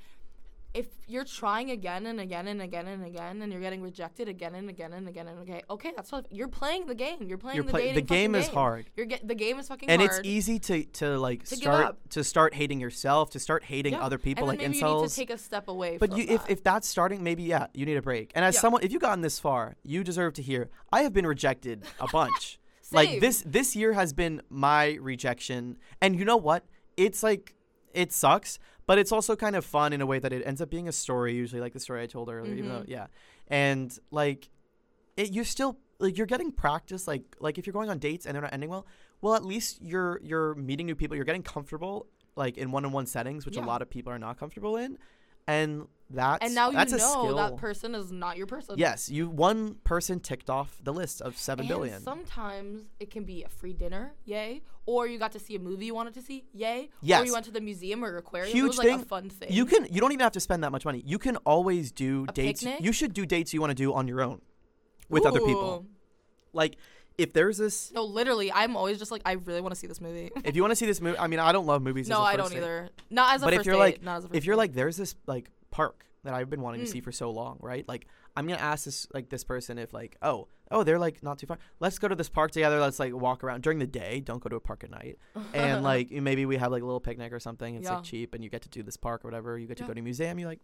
[0.75, 4.53] if you're trying again and again and again and again and you're getting rejected again
[4.55, 7.19] and again and again and again, okay, that's what you're playing the game.
[7.21, 8.89] You're playing You're the play- dating the game is hard.
[8.95, 10.11] You're get the game is fucking and hard.
[10.11, 13.93] And it's easy to to like To start to start hating yourself, to start hating
[13.93, 14.01] Yeah.
[14.05, 15.97] other people and like maybe you need to take a step away.
[15.97, 18.31] But from you, if if that's starting, maybe yeah, you need a break.
[18.35, 18.61] And as Yeah.
[18.61, 20.69] someone, if you've gotten this far, you deserve to hear.
[20.91, 22.59] I have been rejected a bunch.
[22.91, 26.65] like this this year has been my rejection, and you know what?
[26.97, 27.55] It's like
[27.93, 30.69] it sucks, but it's also kind of fun in a way that it ends up
[30.69, 31.33] being a story.
[31.33, 32.89] Usually, like the story I told earlier, even though Mhm.
[32.89, 33.07] yeah,
[33.47, 34.49] and like
[35.17, 37.07] it, you're still like you're getting practice.
[37.07, 38.85] Like like if you're going on dates and they're not ending well,
[39.21, 41.15] well at least you're you're meeting new people.
[41.15, 44.75] You're getting comfortable like in one-on-one settings, which a lot of people are not comfortable
[44.75, 44.97] in,
[45.47, 47.35] and that's and now you that's know a skill.
[47.35, 48.75] that person is not your person.
[48.77, 52.01] Yes, you one person ticked off the list of seven and billion.
[52.01, 55.87] Sometimes it can be a free dinner, yay, or you got to see a movie
[55.87, 57.21] you wanted to see, yay, yes.
[57.21, 58.55] or you went to the museum or aquarium.
[58.55, 59.01] Huge it was like thing.
[59.01, 59.51] a fun thing.
[59.51, 61.01] You can you don't even have to spend that much money.
[61.05, 62.63] You can always do A dates.
[62.63, 62.81] picnic?
[62.81, 64.41] You should do dates you want to do on your own
[65.09, 65.85] with other people.
[66.53, 66.77] Like
[67.17, 70.01] if there's this No, literally, I'm always just like, I really want to see this
[70.01, 70.31] movie.
[70.43, 72.07] if you want to see this movie, I mean, I don't love movies.
[72.09, 72.65] no, as a I first don't date.
[72.65, 72.89] either.
[73.09, 73.79] Not as a But if you're date.
[73.79, 76.61] like- not as a first If you're like there's this like park that I've been
[76.61, 76.91] wanting to Mm.
[76.91, 77.87] see for so long, right?
[77.87, 81.37] Like I'm gonna ask this like this person if like oh oh they're like not
[81.37, 81.59] too far.
[81.79, 82.79] Let's go to this park together.
[82.79, 84.19] Let's like walk around during the day.
[84.21, 85.17] Don't go to a park at night.
[85.53, 87.75] and like maybe we have like a little picnic or something.
[87.75, 87.95] It's Yeah.
[87.95, 89.57] like cheap, and you get to do this park or whatever.
[89.59, 89.87] You get to Yeah.
[89.89, 90.39] go to a museum.
[90.39, 90.59] You like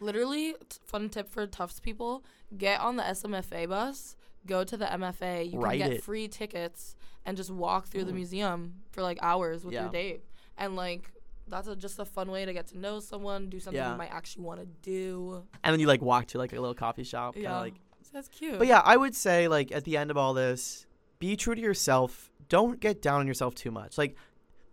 [0.00, 2.24] Literally, t- fun tip for Tufts people:
[2.56, 4.16] get on the SMFA bus,
[4.46, 5.50] go to the MFA.
[5.52, 6.02] You Write can get it.
[6.02, 8.16] free tickets and just walk through the Mm.
[8.16, 9.82] museum for like hours with Yeah.
[9.82, 10.24] your date.
[10.56, 11.12] And like
[11.48, 13.90] that's a, just a fun way to get to know someone, do something Yeah.
[13.92, 15.42] you might actually want to do.
[15.64, 17.58] and then you like walk to like a little coffee shop, kind of Yeah.
[17.60, 17.74] like
[18.12, 18.58] That's cute.
[18.58, 20.86] But yeah, I would say like at the end of all this,
[21.18, 22.30] be true to yourself.
[22.48, 23.98] Don't get down on yourself too much.
[23.98, 24.16] Like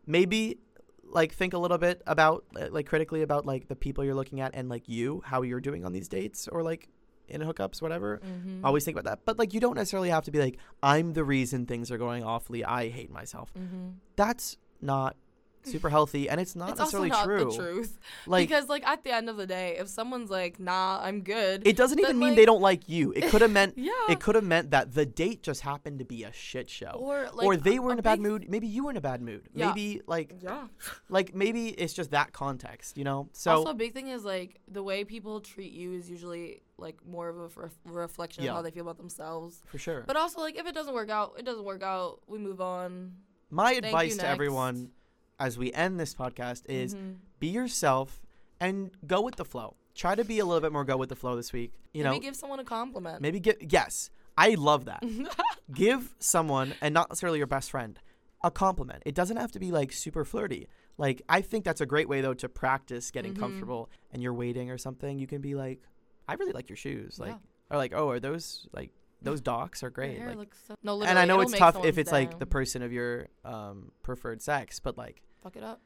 [0.06, 0.58] maybe
[1.04, 4.54] like think a little bit about like critically about like the people you're looking at
[4.56, 6.90] and like you, how you're doing on these dates or like
[7.28, 8.20] in hookups, whatever.
[8.26, 8.62] Mhm.
[8.64, 9.26] Always think about that.
[9.26, 12.24] But like you don't necessarily have to be like I'm the reason things are going
[12.24, 12.64] awfully.
[12.64, 13.52] I hate myself.
[13.58, 13.96] Mhm.
[14.16, 15.16] That's not
[15.64, 17.44] super healthy and it's not It's necessarily not true.
[17.52, 18.00] the truth.
[18.26, 21.68] Like because like at the end of the day, if someone's like, "Nah, I'm good,"
[21.68, 23.12] it doesn't even mean like- they don't like you.
[23.12, 23.92] It could have meant yeah.
[24.10, 26.92] it could have meant that the date just happened to be a shit show.
[26.98, 28.46] or like or they were in a bad big- mood.
[28.50, 29.50] Maybe you were in a bad mood.
[29.54, 29.68] Yeah.
[29.68, 30.68] Maybe like Yeah.
[31.10, 33.28] like maybe it's just that context, you know.
[33.34, 36.98] So also, a big thing is like the way people treat you is usually like
[37.06, 38.52] more of a ref- reflection Yeah.
[38.52, 39.62] of how they feel about themselves.
[39.66, 40.04] for sure.
[40.06, 42.22] But also, like if it doesn't work out, it doesn't work out.
[42.28, 43.14] We move on.
[43.50, 44.92] My thank advice to everyone
[45.40, 47.18] as we end this podcast is Mhm.
[47.40, 48.22] be yourself
[48.60, 49.76] and go with the flow.
[49.96, 51.74] Try to be a little bit more go with the flow this week.
[51.94, 53.22] You maybe know, give someone a compliment.
[53.22, 54.10] maybe get yes.
[54.38, 55.04] I love that.
[55.74, 58.00] give someone and not necessarily your best friend
[58.44, 59.02] a compliment.
[59.06, 60.68] It doesn't have to be like super flirty.
[60.98, 63.40] Like I think that's a great way though to practice getting Mhm.
[63.40, 65.18] comfortable and you're waiting or something.
[65.18, 65.82] You can be like,
[66.28, 67.20] I really like your shoes.
[67.20, 67.38] Like Yeah.
[67.76, 70.20] or like, oh, are those like those Docs are great.
[70.36, 73.28] Like, so- no, and I know it's tough if it's like the person of your
[73.44, 75.82] um, preferred sex, but like fuck it up.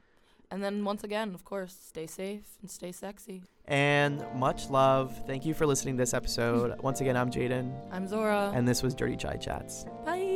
[0.54, 3.44] And then once again, of course, stay safe and stay sexy.
[3.66, 5.26] and much love.
[5.26, 6.78] Thank you for listening to this episode.
[6.82, 8.52] Once again, I'm Jaden, I'm Zora.
[8.54, 9.86] and this was Dirty Chai Chats.
[10.06, 10.31] Bye.